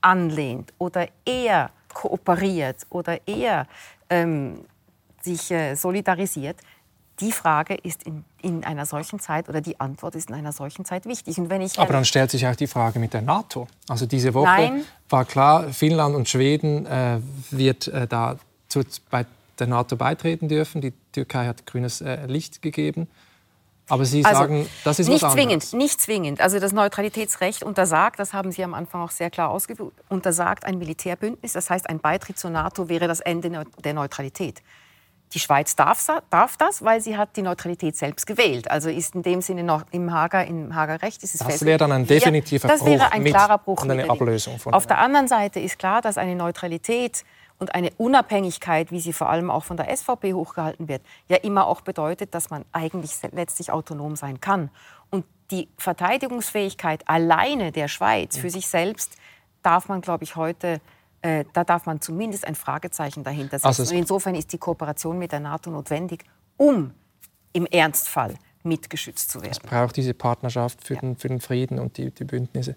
[0.00, 3.66] anlehnt oder eher kooperiert oder eher
[4.10, 4.64] ähm,
[5.22, 6.56] sich äh, solidarisiert,
[7.20, 10.84] die Frage ist in, in, einer solchen Zeit oder die Antwort ist in einer solchen
[10.84, 11.38] Zeit wichtig.
[11.38, 13.68] Und wenn ich, Aber dann stellt sich auch die Frage mit der NATO.
[13.88, 14.84] Also diese Woche Nein.
[15.08, 18.36] war klar, Finnland und Schweden äh, wird äh, da
[18.68, 19.26] zu, bei
[19.58, 20.80] der NATO beitreten dürfen.
[20.80, 23.08] Die Türkei hat grünes äh, Licht gegeben.
[23.88, 26.40] Aber Sie also, sagen, das ist nicht was zwingend, nicht zwingend.
[26.40, 30.78] Also das Neutralitätsrecht untersagt, das haben Sie am Anfang auch sehr klar ausgeführt, untersagt ein
[30.78, 31.52] Militärbündnis.
[31.52, 34.62] Das heißt, ein Beitritt zur NATO wäre das Ende der Neutralität.
[35.34, 38.70] Die Schweiz darf, darf, das, weil sie hat die Neutralität selbst gewählt.
[38.70, 41.78] Also ist in dem Sinne noch im Hager, im Hager Recht ist es Das wäre
[41.78, 44.72] dann ein definitiver das Bruch wäre ein klarer Bruch und eine Ablösung von.
[44.72, 47.24] Auf der anderen Seite ist klar, dass eine Neutralität
[47.58, 51.66] und eine Unabhängigkeit, wie sie vor allem auch von der SVP hochgehalten wird, ja immer
[51.66, 54.70] auch bedeutet, dass man eigentlich letztlich autonom sein kann.
[55.10, 59.16] Und die Verteidigungsfähigkeit alleine der Schweiz für sich selbst
[59.62, 60.80] darf man, glaube ich, heute
[61.24, 63.66] äh, da darf man zumindest ein Fragezeichen dahinter setzen.
[63.66, 66.22] Also insofern ist die Kooperation mit der NATO notwendig,
[66.58, 66.92] um
[67.54, 69.52] im Ernstfall mitgeschützt zu werden.
[69.52, 71.00] Es braucht diese Partnerschaft für, ja.
[71.00, 72.76] den, für den, Frieden und die, die Bündnisse.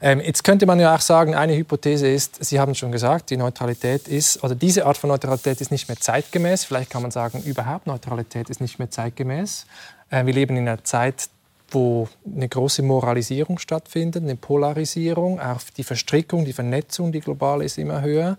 [0.00, 3.36] Ähm, jetzt könnte man ja auch sagen, eine Hypothese ist, Sie haben schon gesagt, die
[3.36, 6.64] Neutralität ist, oder diese Art von Neutralität ist nicht mehr zeitgemäß.
[6.64, 9.66] Vielleicht kann man sagen, überhaupt Neutralität ist nicht mehr zeitgemäß.
[10.10, 11.30] Äh, wir leben in einer Zeit,
[11.70, 17.78] wo eine große Moralisierung stattfindet, eine Polarisierung, auch die Verstrickung, die Vernetzung, die global ist,
[17.78, 18.38] immer höher.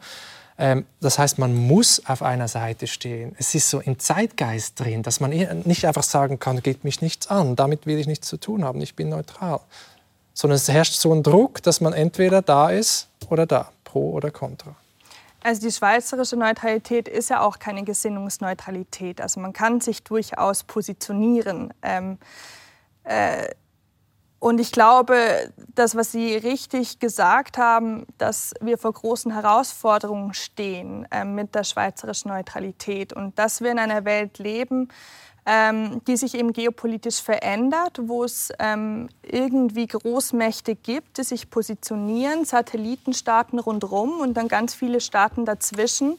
[0.58, 3.36] Ähm, das heißt, man muss auf einer Seite stehen.
[3.38, 7.28] Es ist so im Zeitgeist drin, dass man nicht einfach sagen kann, geht mich nichts
[7.28, 9.62] an, damit will ich nichts zu tun haben, ich bin neutral.
[10.34, 14.32] Sondern es herrscht so ein Druck, dass man entweder da ist oder da, pro oder
[14.32, 14.76] contra.
[15.42, 19.22] Also die schweizerische Neutralität ist ja auch keine Gesinnungsneutralität.
[19.22, 21.74] Also man kann sich durchaus positionieren.
[21.82, 22.26] Ähm, äh,
[24.40, 31.06] und ich glaube, das, was Sie richtig gesagt haben, dass wir vor großen Herausforderungen stehen
[31.12, 34.88] äh, mit der schweizerischen Neutralität und dass wir in einer Welt leben,
[35.46, 42.46] ähm, die sich eben geopolitisch verändert, wo es ähm, irgendwie Großmächte gibt, die sich positionieren,
[42.46, 46.18] Satellitenstaaten rundherum und dann ganz viele Staaten dazwischen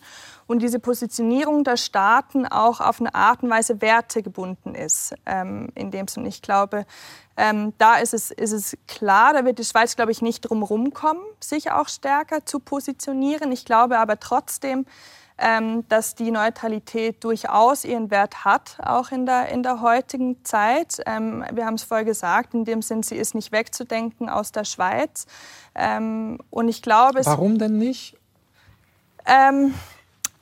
[0.51, 5.15] und diese Positionierung der Staaten auch auf eine Art und Weise wertegebunden ist.
[5.25, 6.87] Ähm, in dem Sinne, ich glaube,
[7.37, 10.93] ähm, da ist es, ist es klar, da wird die Schweiz, glaube ich, nicht drum
[10.93, 13.53] kommen, sich auch stärker zu positionieren.
[13.53, 14.87] Ich glaube aber trotzdem,
[15.39, 21.01] ähm, dass die Neutralität durchaus ihren Wert hat, auch in der, in der heutigen Zeit.
[21.07, 24.65] Ähm, wir haben es vorher gesagt, in dem Sinn, sie ist nicht wegzudenken aus der
[24.65, 25.27] Schweiz.
[25.77, 28.17] Ähm, und ich glaube, Warum denn nicht?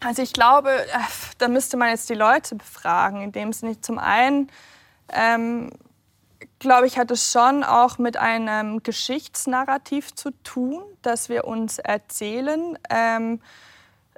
[0.00, 0.98] Also ich glaube, äh,
[1.38, 4.50] da müsste man jetzt die Leute befragen, in dem Sinne zum einen
[5.10, 5.70] ähm,
[6.58, 12.78] glaube ich, hat es schon auch mit einem Geschichtsnarrativ zu tun, dass wir uns erzählen,
[12.90, 13.40] ähm,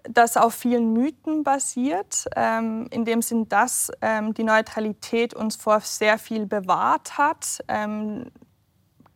[0.04, 5.80] das auf vielen Mythen basiert, ähm, in dem Sinn, dass ähm, die Neutralität uns vor
[5.80, 7.62] sehr viel bewahrt hat.
[7.68, 8.30] Ähm,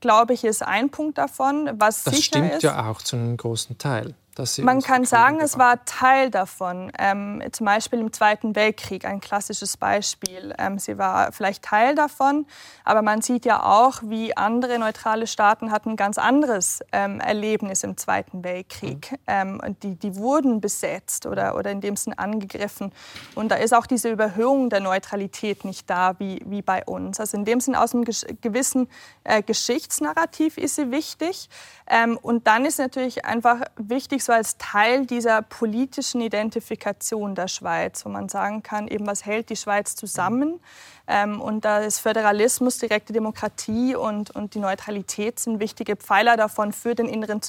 [0.00, 1.70] glaube ich, ist ein Punkt davon.
[1.74, 4.14] Was das stimmt ist, ja auch zu einem großen Teil.
[4.62, 6.90] Man kann sagen, es war Teil davon.
[6.98, 10.52] Ähm, zum Beispiel im Zweiten Weltkrieg, ein klassisches Beispiel.
[10.58, 12.46] Ähm, sie war vielleicht Teil davon,
[12.84, 17.84] aber man sieht ja auch, wie andere neutrale Staaten hatten ein ganz anderes ähm, Erlebnis
[17.84, 19.12] im Zweiten Weltkrieg.
[19.12, 19.18] Mhm.
[19.28, 22.92] Ähm, die, die wurden besetzt oder, oder in dem Sinn angegriffen.
[23.36, 27.20] Und da ist auch diese Überhöhung der Neutralität nicht da wie, wie bei uns.
[27.20, 28.88] Also in dem Sinn aus einem gewissen
[29.22, 31.48] äh, Geschichtsnarrativ ist sie wichtig.
[31.86, 38.04] Ähm, und dann ist natürlich einfach wichtig, so als Teil dieser politischen Identifikation der Schweiz,
[38.04, 40.60] wo man sagen kann, eben was hält die Schweiz zusammen.
[41.06, 46.72] Ähm, und da ist Föderalismus, direkte Demokratie und, und die Neutralität sind wichtige Pfeiler davon
[46.72, 47.40] für den inneren äh,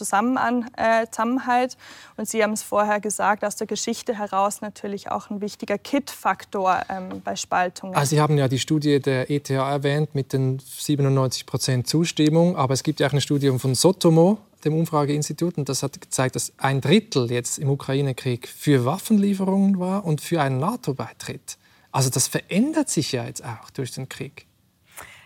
[1.09, 1.77] Zusammenhalt.
[2.17, 6.81] Und Sie haben es vorher gesagt, aus der Geschichte heraus natürlich auch ein wichtiger Kit-Faktor
[6.89, 7.95] ähm, bei Spaltungen.
[7.95, 12.73] Also Sie haben ja die Studie der ETH erwähnt mit den 97 Prozent Zustimmung, aber
[12.73, 16.53] es gibt ja auch eine Studie von Sotomo, dem Umfrageinstitut, und das hat gezeigt, dass
[16.57, 21.57] ein Drittel jetzt im Ukraine-Krieg für Waffenlieferungen war und für einen NATO-Beitritt.
[21.91, 24.45] Also das verändert sich ja jetzt auch durch den Krieg.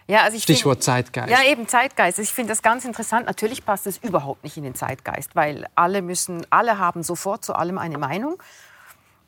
[0.09, 1.29] Ja, also Stichwort find, Zeitgeist.
[1.29, 2.17] Ja, eben Zeitgeist.
[2.17, 3.27] Ich finde das ganz interessant.
[3.27, 7.53] Natürlich passt es überhaupt nicht in den Zeitgeist, weil alle müssen, alle haben sofort zu
[7.53, 8.41] allem eine Meinung.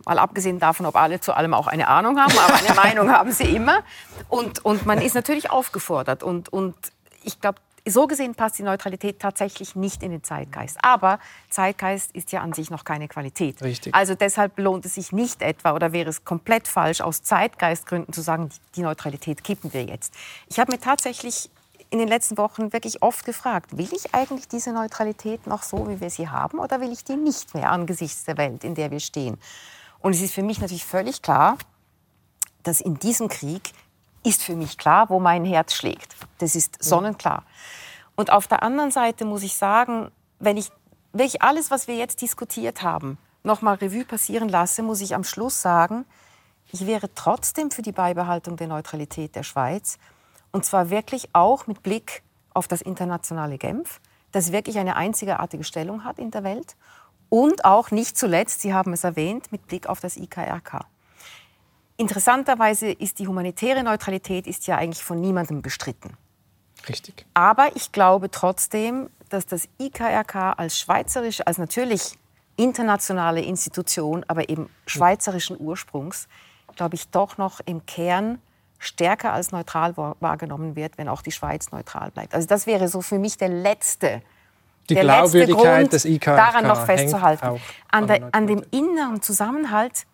[0.05, 3.31] Mal abgesehen davon, ob alle zu allem auch eine Ahnung haben, aber eine Meinung haben
[3.31, 3.83] sie immer.
[4.27, 6.23] Und, und man ist natürlich aufgefordert.
[6.23, 6.75] Und, und
[7.23, 10.77] ich glaube, so gesehen passt die Neutralität tatsächlich nicht in den Zeitgeist.
[10.83, 11.19] Aber
[11.49, 13.61] Zeitgeist ist ja an sich noch keine Qualität.
[13.61, 13.95] Richtig.
[13.95, 18.21] Also deshalb lohnt es sich nicht etwa oder wäre es komplett falsch, aus Zeitgeistgründen zu
[18.21, 20.13] sagen, die Neutralität kippen wir jetzt.
[20.47, 21.49] Ich habe mir tatsächlich
[21.89, 25.99] in den letzten Wochen wirklich oft gefragt, will ich eigentlich diese Neutralität noch so, wie
[25.99, 29.01] wir sie haben, oder will ich die nicht mehr angesichts der Welt, in der wir
[29.01, 29.37] stehen?
[29.99, 31.57] Und es ist für mich natürlich völlig klar,
[32.63, 33.73] dass in diesem Krieg
[34.23, 36.15] ist für mich klar, wo mein Herz schlägt.
[36.37, 37.43] Das ist sonnenklar.
[38.15, 40.69] Und auf der anderen Seite muss ich sagen, wenn ich
[41.13, 45.61] wirklich alles, was wir jetzt diskutiert haben, nochmal Revue passieren lasse, muss ich am Schluss
[45.61, 46.05] sagen,
[46.71, 49.97] ich wäre trotzdem für die Beibehaltung der Neutralität der Schweiz.
[50.51, 53.99] Und zwar wirklich auch mit Blick auf das internationale Genf,
[54.31, 56.75] das wirklich eine einzigartige Stellung hat in der Welt.
[57.29, 60.85] Und auch nicht zuletzt, Sie haben es erwähnt, mit Blick auf das IKRK.
[62.01, 66.17] Interessanterweise ist die humanitäre Neutralität ist ja eigentlich von niemandem bestritten.
[66.89, 67.27] Richtig.
[67.35, 72.17] Aber ich glaube trotzdem, dass das IKRK als schweizerische, als natürlich
[72.55, 76.27] internationale Institution, aber eben schweizerischen Ursprungs,
[76.75, 78.41] glaube ich, doch noch im Kern
[78.79, 82.33] stärker als neutral wahrgenommen wird, wenn auch die Schweiz neutral bleibt.
[82.33, 84.23] Also das wäre so für mich der letzte,
[84.89, 87.61] die der Glaubwürdigkeit Grund, des IKRK daran noch festzuhalten.
[87.91, 90.07] An, der, an dem inneren Zusammenhalt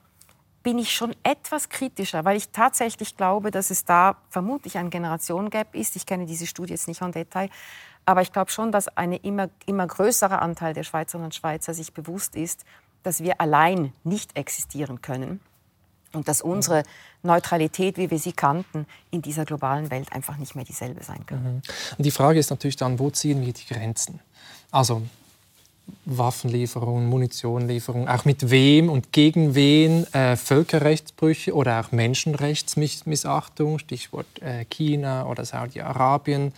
[0.68, 5.74] bin ich schon etwas kritischer, weil ich tatsächlich glaube, dass es da vermutlich ein Generationengap
[5.74, 5.96] ist.
[5.96, 7.50] Ich kenne diese Studie jetzt nicht en Detail,
[8.04, 11.94] aber ich glaube schon, dass ein immer, immer größerer Anteil der Schweizerinnen und Schweizer sich
[11.94, 12.66] bewusst ist,
[13.04, 15.40] dass wir allein nicht existieren können
[16.12, 16.84] und dass unsere
[17.24, 21.44] Neutralität, wie wir sie kannten, in dieser globalen Welt einfach nicht mehr dieselbe sein kann.
[21.44, 21.62] Mhm.
[21.98, 24.20] Und die Frage ist natürlich dann, wo ziehen wir die Grenzen?
[24.72, 25.02] Also
[26.06, 34.66] Waffenlieferungen, Munitionlieferungen, auch mit wem und gegen wen äh, Völkerrechtsbrüche oder auch Menschenrechtsmissachtung, Stichwort äh,
[34.66, 36.54] China oder Saudi-Arabien.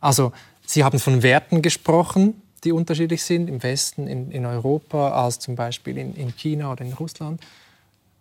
[0.00, 0.32] Also
[0.66, 5.56] Sie haben von Werten gesprochen, die unterschiedlich sind im Westen, in, in Europa, als zum
[5.56, 7.40] Beispiel in, in China oder in Russland.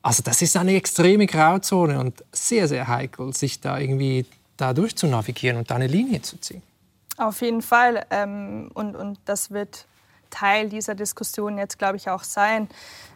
[0.01, 4.25] Also das ist eine extreme Grauzone und sehr, sehr heikel, sich da irgendwie
[4.57, 6.63] da durchzunavigieren und da eine Linie zu ziehen.
[7.17, 8.05] Auf jeden Fall.
[8.09, 9.85] Ähm, und, und das wird
[10.31, 12.67] Teil dieser Diskussion jetzt, glaube ich, auch sein.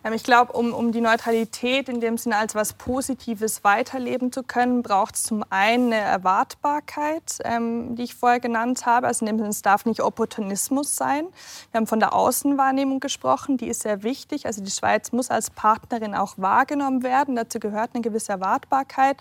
[0.03, 4.43] Ähm, ich glaube, um, um die Neutralität in dem Sinne als was Positives weiterleben zu
[4.43, 9.07] können, braucht es zum einen eine Erwartbarkeit, ähm, die ich vorher genannt habe.
[9.07, 11.25] Also in dem Sinne, es darf nicht Opportunismus sein.
[11.71, 14.45] Wir haben von der Außenwahrnehmung gesprochen, die ist sehr wichtig.
[14.45, 17.35] Also die Schweiz muss als Partnerin auch wahrgenommen werden.
[17.35, 19.17] Dazu gehört eine gewisse Erwartbarkeit.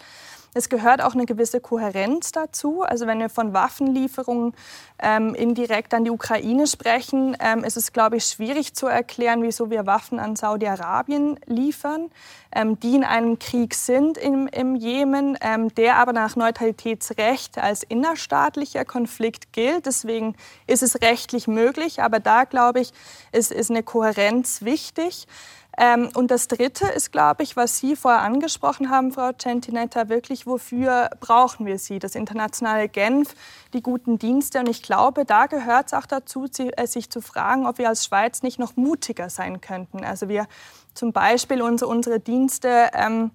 [0.57, 2.82] Es gehört auch eine gewisse Kohärenz dazu.
[2.82, 4.55] Also wenn wir von Waffenlieferungen
[5.00, 9.68] ähm, indirekt an die Ukraine sprechen, ähm, ist es, glaube ich, schwierig zu erklären, wieso
[9.70, 12.09] wir Waffen an Saudi-Arabien liefern,
[12.55, 17.82] ähm, die in einem Krieg sind im, im Jemen, ähm, der aber nach Neutralitätsrecht als
[17.82, 19.86] innerstaatlicher Konflikt gilt.
[19.86, 20.36] Deswegen
[20.68, 22.92] ist es rechtlich möglich, aber da, glaube ich,
[23.32, 25.26] ist, ist eine Kohärenz wichtig.
[25.77, 30.47] Ähm, und das Dritte ist, glaube ich, was Sie vorher angesprochen haben, Frau Centinetta, wirklich,
[30.47, 31.99] wofür brauchen wir sie?
[31.99, 33.35] Das internationale Genf,
[33.72, 34.61] die guten Dienste.
[34.61, 38.05] Und ich glaube, da gehört es auch dazu, äh, sich zu fragen, ob wir als
[38.05, 40.05] Schweiz nicht noch mutiger sein könnten.
[40.05, 40.47] Also wir
[40.95, 42.91] zum Beispiel unsere, unsere Dienste.
[42.93, 43.31] Ähm,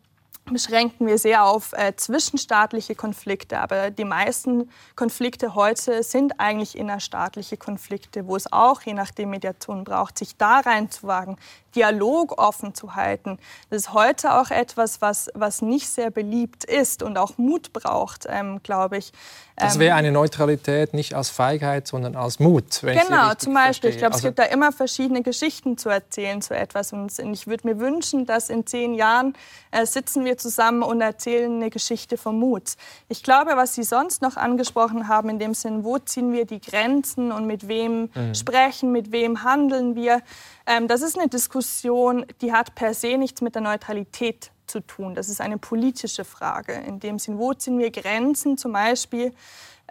[0.51, 3.59] beschränken wir sehr auf äh, zwischenstaatliche Konflikte.
[3.59, 9.83] Aber die meisten Konflikte heute sind eigentlich innerstaatliche Konflikte, wo es auch je nachdem Mediation
[9.83, 11.37] braucht, sich da reinzuwagen,
[11.75, 13.37] Dialog offen zu halten.
[13.69, 18.25] Das ist heute auch etwas, was, was nicht sehr beliebt ist und auch Mut braucht,
[18.27, 19.11] ähm, glaube ich.
[19.55, 22.81] Das wäre ähm, eine Neutralität nicht als Feigheit, sondern als Mut.
[22.81, 23.91] genau, zum Beispiel.
[23.91, 23.91] Verstehe.
[23.91, 26.93] Ich glaube, also es gibt da immer verschiedene Geschichten zu erzählen zu etwas.
[26.93, 29.33] Und ich würde mir wünschen, dass in zehn Jahren
[29.71, 32.73] äh, sitzen wir zusammen und erzählen eine Geschichte vom Mut.
[33.07, 36.61] Ich glaube, was Sie sonst noch angesprochen haben, in dem Sinn, wo ziehen wir die
[36.61, 38.33] Grenzen und mit wem mhm.
[38.33, 40.21] sprechen, mit wem handeln wir,
[40.65, 45.15] ähm, das ist eine Diskussion, die hat per se nichts mit der Neutralität zu tun.
[45.15, 46.73] Das ist eine politische Frage.
[46.73, 49.33] In dem Sinn, wo ziehen wir Grenzen zum Beispiel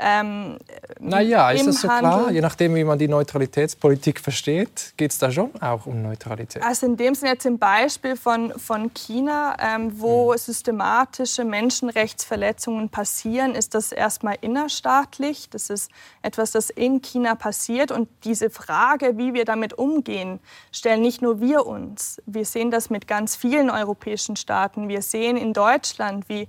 [0.01, 0.59] ähm,
[1.01, 2.11] naja, ist das so Handel.
[2.11, 2.31] klar?
[2.31, 6.63] Je nachdem, wie man die Neutralitätspolitik versteht, geht es da schon auch um Neutralität.
[6.63, 10.39] Also in dem Sinne jetzt im Beispiel von, von China, ähm, wo mhm.
[10.39, 15.51] systematische Menschenrechtsverletzungen passieren, ist das erstmal innerstaatlich.
[15.51, 15.91] Das ist
[16.23, 17.91] etwas, das in China passiert.
[17.91, 20.39] Und diese Frage, wie wir damit umgehen,
[20.71, 22.23] stellen nicht nur wir uns.
[22.25, 24.89] Wir sehen das mit ganz vielen europäischen Staaten.
[24.89, 26.47] Wir sehen in Deutschland, wie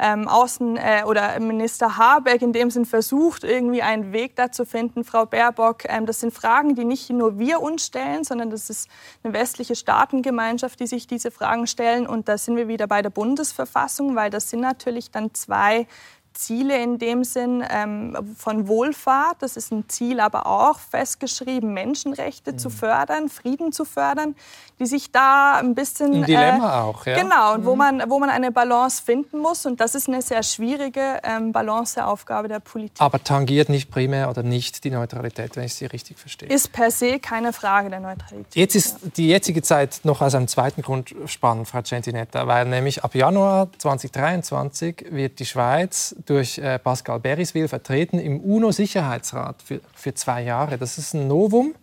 [0.00, 5.04] ähm, Außen- äh, oder Minister Habeck in dem Sinn versucht, irgendwie einen Weg dazu finden,
[5.04, 5.84] Frau Baerbock.
[5.84, 8.88] Ähm, das sind Fragen, die nicht nur wir uns stellen, sondern das ist
[9.22, 12.06] eine westliche Staatengemeinschaft, die sich diese Fragen stellen.
[12.06, 15.86] Und da sind wir wieder bei der Bundesverfassung, weil das sind natürlich dann zwei
[16.32, 19.36] Ziele in dem Sinn ähm, von Wohlfahrt.
[19.40, 22.58] Das ist ein Ziel aber auch festgeschrieben, Menschenrechte mhm.
[22.58, 24.34] zu fördern, Frieden zu fördern,
[24.78, 26.14] die sich da ein bisschen...
[26.14, 27.20] Ein Dilemma äh, auch, ja.
[27.20, 27.66] Genau, und mhm.
[27.66, 29.66] wo, man, wo man eine Balance finden muss.
[29.66, 33.00] Und das ist eine sehr schwierige ähm, Balanceaufgabe der Politik.
[33.00, 36.48] Aber tangiert nicht primär oder nicht die Neutralität, wenn ich Sie richtig verstehe?
[36.48, 38.54] Ist per se keine Frage der Neutralität.
[38.54, 39.10] Jetzt ist ja.
[39.16, 43.68] die jetzige Zeit noch aus einem zweiten Grund spannend, Frau Centinetta, weil nämlich ab Januar
[43.78, 50.78] 2023 wird die Schweiz durch äh, Pascal Beriswil vertreten im UNO-Sicherheitsrat für, für zwei Jahre.
[50.78, 51.74] Das ist ein Novum,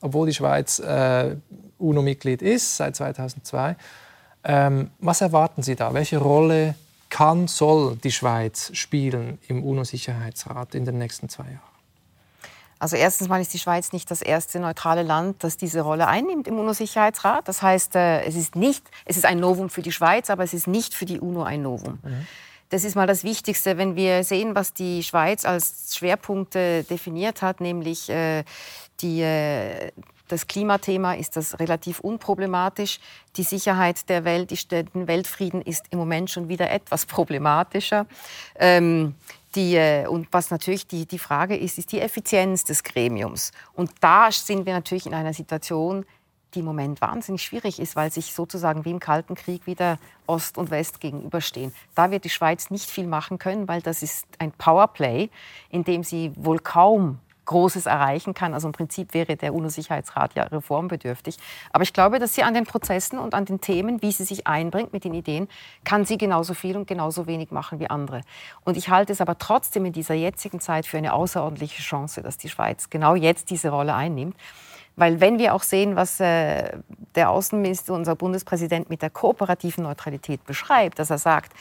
[0.00, 1.36] obwohl die Schweiz äh,
[1.76, 3.76] UNO-Mitglied ist seit 2002.
[4.44, 5.92] Ähm, was erwarten Sie da?
[5.92, 6.74] Welche Rolle
[7.10, 11.60] kann, soll die Schweiz spielen im UNO-Sicherheitsrat in den nächsten zwei Jahren?
[12.78, 16.48] Also erstens mal ist die Schweiz nicht das erste neutrale Land, das diese Rolle einnimmt
[16.48, 17.46] im UNO-Sicherheitsrat.
[17.46, 20.54] Das heißt, äh, es ist nicht, es ist ein Novum für die Schweiz, aber es
[20.54, 21.98] ist nicht für die UNO ein Novum.
[22.02, 22.26] Mhm.
[22.72, 27.60] Das ist mal das Wichtigste, wenn wir sehen, was die Schweiz als Schwerpunkte definiert hat,
[27.60, 28.44] nämlich äh,
[29.02, 29.92] die, äh,
[30.28, 32.98] das Klimathema ist das relativ unproblematisch.
[33.36, 38.06] Die Sicherheit der Welt, den Weltfrieden ist im Moment schon wieder etwas problematischer.
[38.58, 39.16] Ähm,
[39.54, 43.52] die, äh, und was natürlich die, die Frage ist, ist die Effizienz des Gremiums.
[43.74, 46.06] Und da sind wir natürlich in einer Situation,
[46.54, 50.58] die im Moment wahnsinnig schwierig ist, weil sich sozusagen wie im Kalten Krieg wieder Ost
[50.58, 51.74] und West gegenüberstehen.
[51.94, 55.30] Da wird die Schweiz nicht viel machen können, weil das ist ein Powerplay,
[55.70, 58.54] in dem sie wohl kaum Großes erreichen kann.
[58.54, 61.36] Also im Prinzip wäre der UNO-Sicherheitsrat ja reformbedürftig.
[61.72, 64.46] Aber ich glaube, dass sie an den Prozessen und an den Themen, wie sie sich
[64.46, 65.48] einbringt mit den Ideen,
[65.84, 68.22] kann sie genauso viel und genauso wenig machen wie andere.
[68.64, 72.38] Und ich halte es aber trotzdem in dieser jetzigen Zeit für eine außerordentliche Chance, dass
[72.38, 74.36] die Schweiz genau jetzt diese Rolle einnimmt.
[74.96, 76.78] Weil wenn wir auch sehen, was äh,
[77.14, 81.52] der Außenminister, unser Bundespräsident mit der kooperativen Neutralität beschreibt, dass er sagt,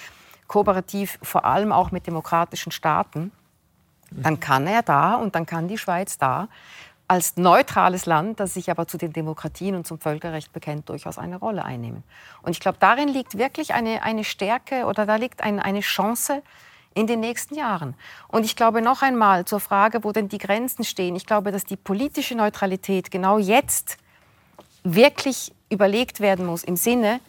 [0.47, 3.31] kooperativ vor allem auch mit demokratischen Staaten,
[4.11, 6.49] dann kann er da und dann kann die Schweiz da
[7.11, 11.35] als neutrales Land, das sich aber zu den Demokratien und zum Völkerrecht bekennt, durchaus eine
[11.35, 12.03] Rolle einnehmen.
[12.41, 16.41] Und ich glaube, darin liegt wirklich eine, eine Stärke oder da liegt ein, eine Chance,
[16.93, 17.95] in den nächsten Jahren.
[18.27, 21.15] Und ich glaube noch einmal zur Frage, wo denn die Grenzen stehen.
[21.15, 23.97] Ich glaube, dass die politische Neutralität genau jetzt
[24.83, 27.19] wirklich überlegt werden muss im Sinne,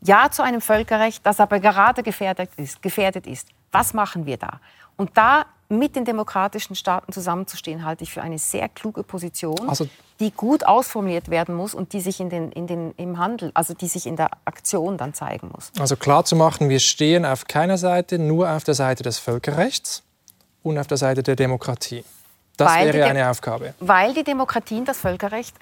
[0.00, 2.82] ja zu einem Völkerrecht, das aber gerade gefährdet ist.
[2.82, 3.48] Gefährdet ist.
[3.72, 4.60] Was machen wir da?
[4.96, 9.88] Und da mit den demokratischen Staaten zusammenzustehen, halte ich für eine sehr kluge Position, also,
[10.18, 13.72] die gut ausformuliert werden muss und die sich in den, in den, im Handel, also
[13.72, 15.70] die sich in der Aktion dann zeigen muss.
[15.78, 20.02] Also klar zu machen, wir stehen auf keiner Seite, nur auf der Seite des Völkerrechts
[20.62, 22.04] und auf der Seite der Demokratie.
[22.56, 23.74] Das weil wäre eine Aufgabe.
[23.80, 25.54] Weil die Demokratien das Völkerrecht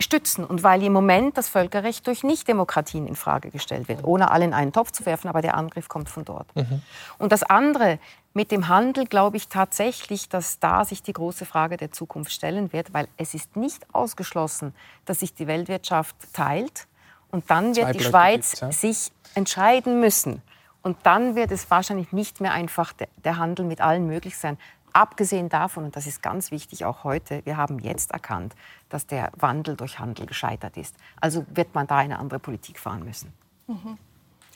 [0.00, 4.44] stützen und weil im Moment das Völkerrecht durch Nichtdemokratien in Frage gestellt wird, ohne alle
[4.44, 6.54] in einen Topf zu werfen, aber der Angriff kommt von dort.
[6.54, 6.82] Mhm.
[7.18, 7.98] Und das andere
[8.32, 12.72] mit dem Handel glaube ich tatsächlich, dass da sich die große Frage der Zukunft stellen
[12.72, 14.74] wird, weil es ist nicht ausgeschlossen,
[15.04, 16.86] dass sich die Weltwirtschaft teilt
[17.30, 18.70] und dann wird die Schweiz ja.
[18.70, 20.42] sich entscheiden müssen.
[20.82, 22.92] Und dann wird es wahrscheinlich nicht mehr einfach
[23.24, 24.56] der Handel mit allen möglich sein.
[24.92, 28.54] Abgesehen davon, und das ist ganz wichtig auch heute, wir haben jetzt erkannt,
[28.88, 30.96] dass der Wandel durch Handel gescheitert ist.
[31.20, 33.32] Also wird man da eine andere Politik fahren müssen.
[33.66, 33.98] Mhm.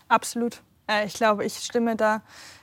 [0.09, 0.62] Absolut.
[0.87, 2.22] Äh, ich glaube, ich stimme da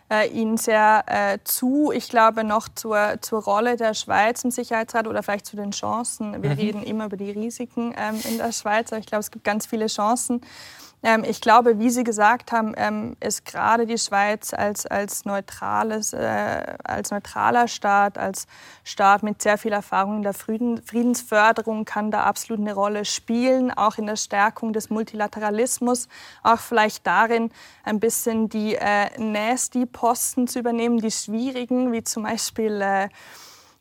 [0.09, 1.91] äh, Ihnen sehr äh, zu.
[1.91, 6.41] Ich glaube noch zur, zur Rolle der Schweiz im Sicherheitsrat oder vielleicht zu den Chancen.
[6.41, 6.55] Wir mhm.
[6.55, 9.65] reden immer über die Risiken ähm, in der Schweiz, aber ich glaube, es gibt ganz
[9.65, 10.41] viele Chancen.
[11.02, 16.12] Ähm, ich glaube, wie Sie gesagt haben, ähm, ist gerade die Schweiz als, als, neutrales,
[16.12, 18.47] äh, als neutraler Staat, als
[18.84, 23.72] Staat mit sehr viel Erfahrung in der Frieden, Friedensförderung, kann da absolut eine Rolle spielen,
[23.72, 26.10] auch in der Stärkung des Multilateralismus,
[26.43, 27.50] auch vielleicht darin,
[27.86, 33.10] ein bisschen die äh, Nasty-Posten zu übernehmen, die schwierigen, wie zum Beispiel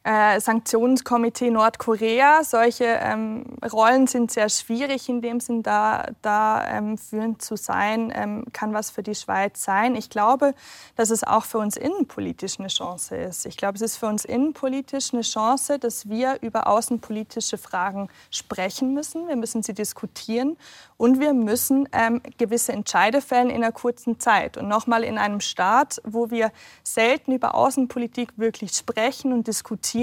[0.09, 2.43] äh, Sanktionskomitee Nordkorea.
[2.43, 8.11] Solche ähm, Rollen sind sehr schwierig in dem Sinn, da, da ähm, führend zu sein,
[8.17, 9.95] ähm, kann was für die Schweiz sein.
[9.95, 10.55] Ich glaube,
[10.97, 13.45] dass es auch für uns innenpolitisch eine Chance ist.
[13.45, 18.95] Ich glaube, es ist für uns innenpolitisch eine Chance, dass wir über außenpolitische Fragen sprechen
[18.95, 19.29] müssen.
[19.29, 20.57] Wir müssen sie diskutieren
[20.97, 24.57] und wir müssen ähm, gewisse Entscheide fällen in einer kurzen Zeit.
[24.57, 26.51] Und nochmal in einem Staat, wo wir
[26.83, 29.98] selten über Außenpolitik wirklich sprechen und diskutieren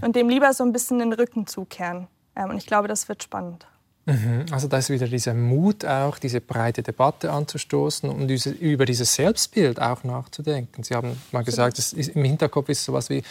[0.00, 2.08] und dem lieber so ein bisschen den Rücken zukehren.
[2.34, 3.66] Ähm, und ich glaube, das wird spannend.
[4.06, 4.46] Mhm.
[4.52, 9.80] Also da ist wieder dieser Mut auch, diese breite Debatte anzustoßen und über dieses Selbstbild
[9.82, 10.84] auch nachzudenken.
[10.84, 13.22] Sie haben mal gesagt, ist, im Hinterkopf ist sowas wie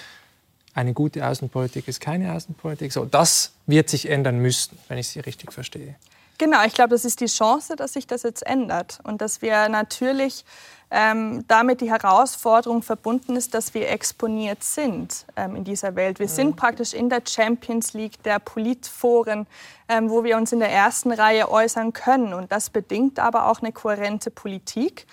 [0.74, 2.92] eine gute Außenpolitik ist keine Außenpolitik.
[2.92, 5.96] So, das wird sich ändern müssen, wenn ich Sie richtig verstehe.
[6.38, 9.70] Genau, ich glaube, das ist die Chance, dass sich das jetzt ändert und dass wir
[9.70, 10.44] natürlich
[10.92, 16.20] ähm, damit die Herausforderung verbunden ist, dass wir exponiert sind ähm, in dieser Welt.
[16.20, 19.48] Wir sind praktisch in der Champions League der Politforen,
[19.90, 22.34] ähm, wo wir uns in der ersten Reihe äußern können.
[22.34, 25.08] Und das bedingt aber auch eine kohärente Politik.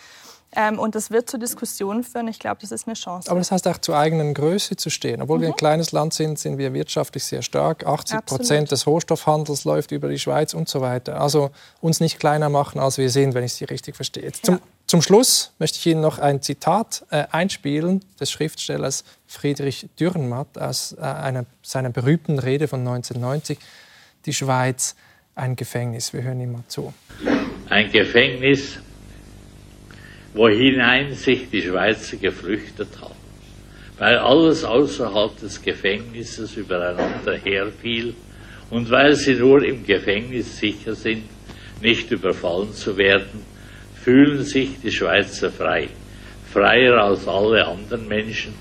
[0.54, 2.28] Ähm, und das wird zu Diskussionen führen.
[2.28, 3.30] Ich glaube, das ist eine Chance.
[3.30, 5.22] Aber das heißt auch zur eigenen Größe zu stehen.
[5.22, 5.42] Obwohl mhm.
[5.42, 5.56] wir ein mhm.
[5.56, 7.86] kleines Land sind, sind wir wirtschaftlich sehr stark.
[7.86, 11.20] 80 Prozent des Rohstoffhandels läuft über die Schweiz und so weiter.
[11.20, 11.50] Also
[11.80, 14.24] uns nicht kleiner machen, als wir sind, wenn ich Sie richtig verstehe.
[14.24, 14.60] Jetzt zum, ja.
[14.92, 20.94] Zum Schluss möchte ich Ihnen noch ein Zitat äh, einspielen des Schriftstellers Friedrich Dürrenmatt aus
[20.98, 23.58] äh, einer seiner berühmten Rede von 1990.
[24.26, 24.94] Die Schweiz,
[25.34, 26.12] ein Gefängnis.
[26.12, 26.92] Wir hören ihm mal zu.
[27.70, 28.80] Ein Gefängnis
[30.34, 33.14] wohinein sich die Schweizer geflüchtet haben,
[33.96, 38.14] weil alles außerhalb des Gefängnisses übereinander herfiel
[38.68, 41.22] und weil sie nur im Gefängnis sicher sind,
[41.80, 43.51] nicht überfallen zu werden,
[44.02, 45.88] fühlen sich die Schweizer frei,
[46.52, 48.54] freier als alle anderen Menschen,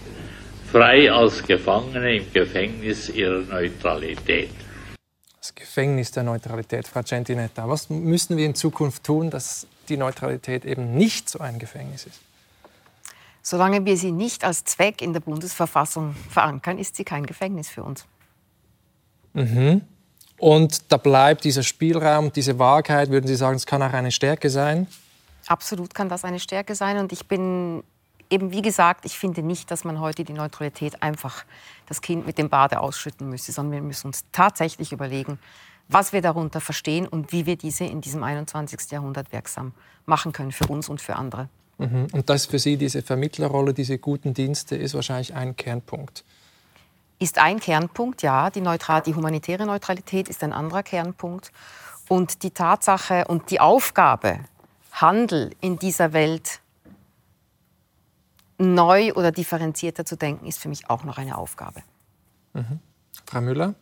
[0.71, 4.51] frei als Gefangene im Gefängnis ihrer Neutralität.
[5.39, 7.67] Das Gefängnis der Neutralität, Frau Gentinetta.
[7.67, 12.19] Was müssen wir in Zukunft tun, dass die Neutralität eben nicht so ein Gefängnis ist?
[13.41, 17.81] Solange wir sie nicht als Zweck in der Bundesverfassung verankern, ist sie kein Gefängnis für
[17.81, 18.05] uns.
[19.33, 19.81] Mhm.
[20.37, 24.49] Und da bleibt dieser Spielraum, diese Wahrheit, würden Sie sagen, es kann auch eine Stärke
[24.51, 24.87] sein?
[25.51, 26.97] Absolut kann das eine Stärke sein.
[26.97, 27.83] Und ich bin
[28.29, 31.43] eben, wie gesagt, ich finde nicht, dass man heute die Neutralität einfach
[31.87, 35.39] das Kind mit dem Bade ausschütten müsste, sondern wir müssen uns tatsächlich überlegen,
[35.89, 38.91] was wir darunter verstehen und wie wir diese in diesem 21.
[38.91, 39.73] Jahrhundert wirksam
[40.05, 41.49] machen können für uns und für andere.
[41.79, 42.07] Mhm.
[42.13, 46.23] Und das für Sie, diese Vermittlerrolle, diese guten Dienste, ist wahrscheinlich ein Kernpunkt.
[47.19, 48.49] Ist ein Kernpunkt, ja.
[48.49, 51.51] Die, Neutral die humanitäre Neutralität ist ein anderer Kernpunkt.
[52.07, 54.39] Und die Tatsache und die Aufgabe,
[54.91, 56.61] Handel in dieser Welt
[58.57, 61.81] neu oder differenzierter zu denken, ist für mich auch noch eine Aufgabe.
[62.53, 62.79] Mhm.
[63.25, 63.73] Frau Müller?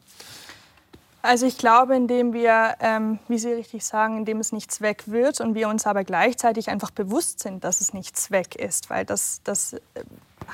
[1.21, 5.41] Also ich glaube, indem wir, ähm, wie Sie richtig sagen, indem es nicht Zweck wird
[5.41, 9.41] und wir uns aber gleichzeitig einfach bewusst sind, dass es nicht Zweck ist, weil das,
[9.43, 9.75] das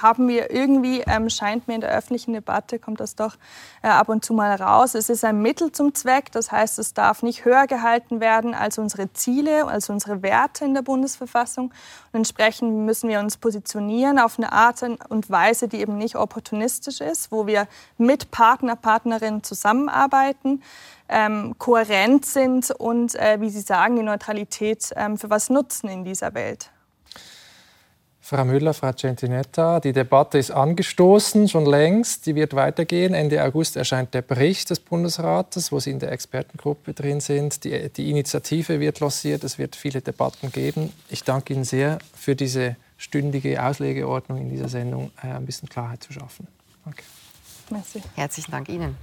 [0.01, 3.35] haben wir irgendwie, ähm, scheint mir in der öffentlichen Debatte, kommt das doch
[3.81, 4.95] äh, ab und zu mal raus.
[4.95, 8.77] Es ist ein Mittel zum Zweck, das heißt, es darf nicht höher gehalten werden als
[8.77, 11.65] unsere Ziele, als unsere Werte in der Bundesverfassung.
[12.11, 17.01] Und entsprechend müssen wir uns positionieren auf eine Art und Weise, die eben nicht opportunistisch
[17.01, 17.67] ist, wo wir
[17.97, 20.61] mit Partner, Partnerinnen zusammenarbeiten.
[21.07, 26.03] Ähm, kohärent sind und, äh, wie Sie sagen, die Neutralität ähm, für was nutzen in
[26.03, 26.71] dieser Welt.
[28.27, 32.25] Frau Müller, Frau Centinetta, die Debatte ist angestoßen, schon längst.
[32.25, 33.13] Die wird weitergehen.
[33.13, 37.63] Ende August erscheint der Bericht des Bundesrates, wo Sie in der Expertengruppe drin sind.
[37.63, 39.43] Die, die Initiative wird lanciert.
[39.43, 40.91] Es wird viele Debatten geben.
[41.07, 46.01] Ich danke Ihnen sehr für diese stündige Auslegeordnung in dieser Sendung, äh, ein bisschen Klarheit
[46.01, 46.47] zu schaffen.
[46.83, 47.03] Danke.
[47.69, 48.01] Merci.
[48.15, 48.97] Herzlichen Dank Ihnen.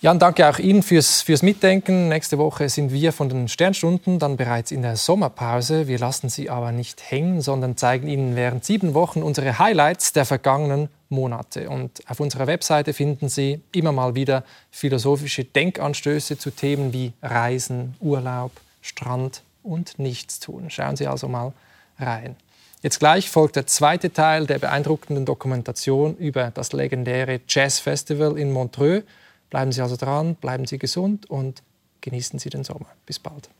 [0.00, 2.08] Jan, danke auch Ihnen fürs, fürs Mitdenken.
[2.08, 5.88] Nächste Woche sind wir von den Sternstunden dann bereits in der Sommerpause.
[5.88, 10.24] Wir lassen Sie aber nicht hängen, sondern zeigen Ihnen während sieben Wochen unsere Highlights der
[10.24, 11.68] vergangenen Monate.
[11.68, 17.96] Und auf unserer Webseite finden Sie immer mal wieder philosophische Denkanstöße zu Themen wie Reisen,
[17.98, 20.70] Urlaub, Strand und Nichtstun.
[20.70, 21.52] Schauen Sie also mal
[21.98, 22.36] rein.
[22.82, 28.52] Jetzt gleich folgt der zweite Teil der beeindruckenden Dokumentation über das legendäre Jazz Festival in
[28.52, 29.02] Montreux.
[29.50, 31.62] Bleiben Sie also dran, bleiben Sie gesund und
[32.00, 32.86] genießen Sie den Sommer.
[33.06, 33.50] Bis bald.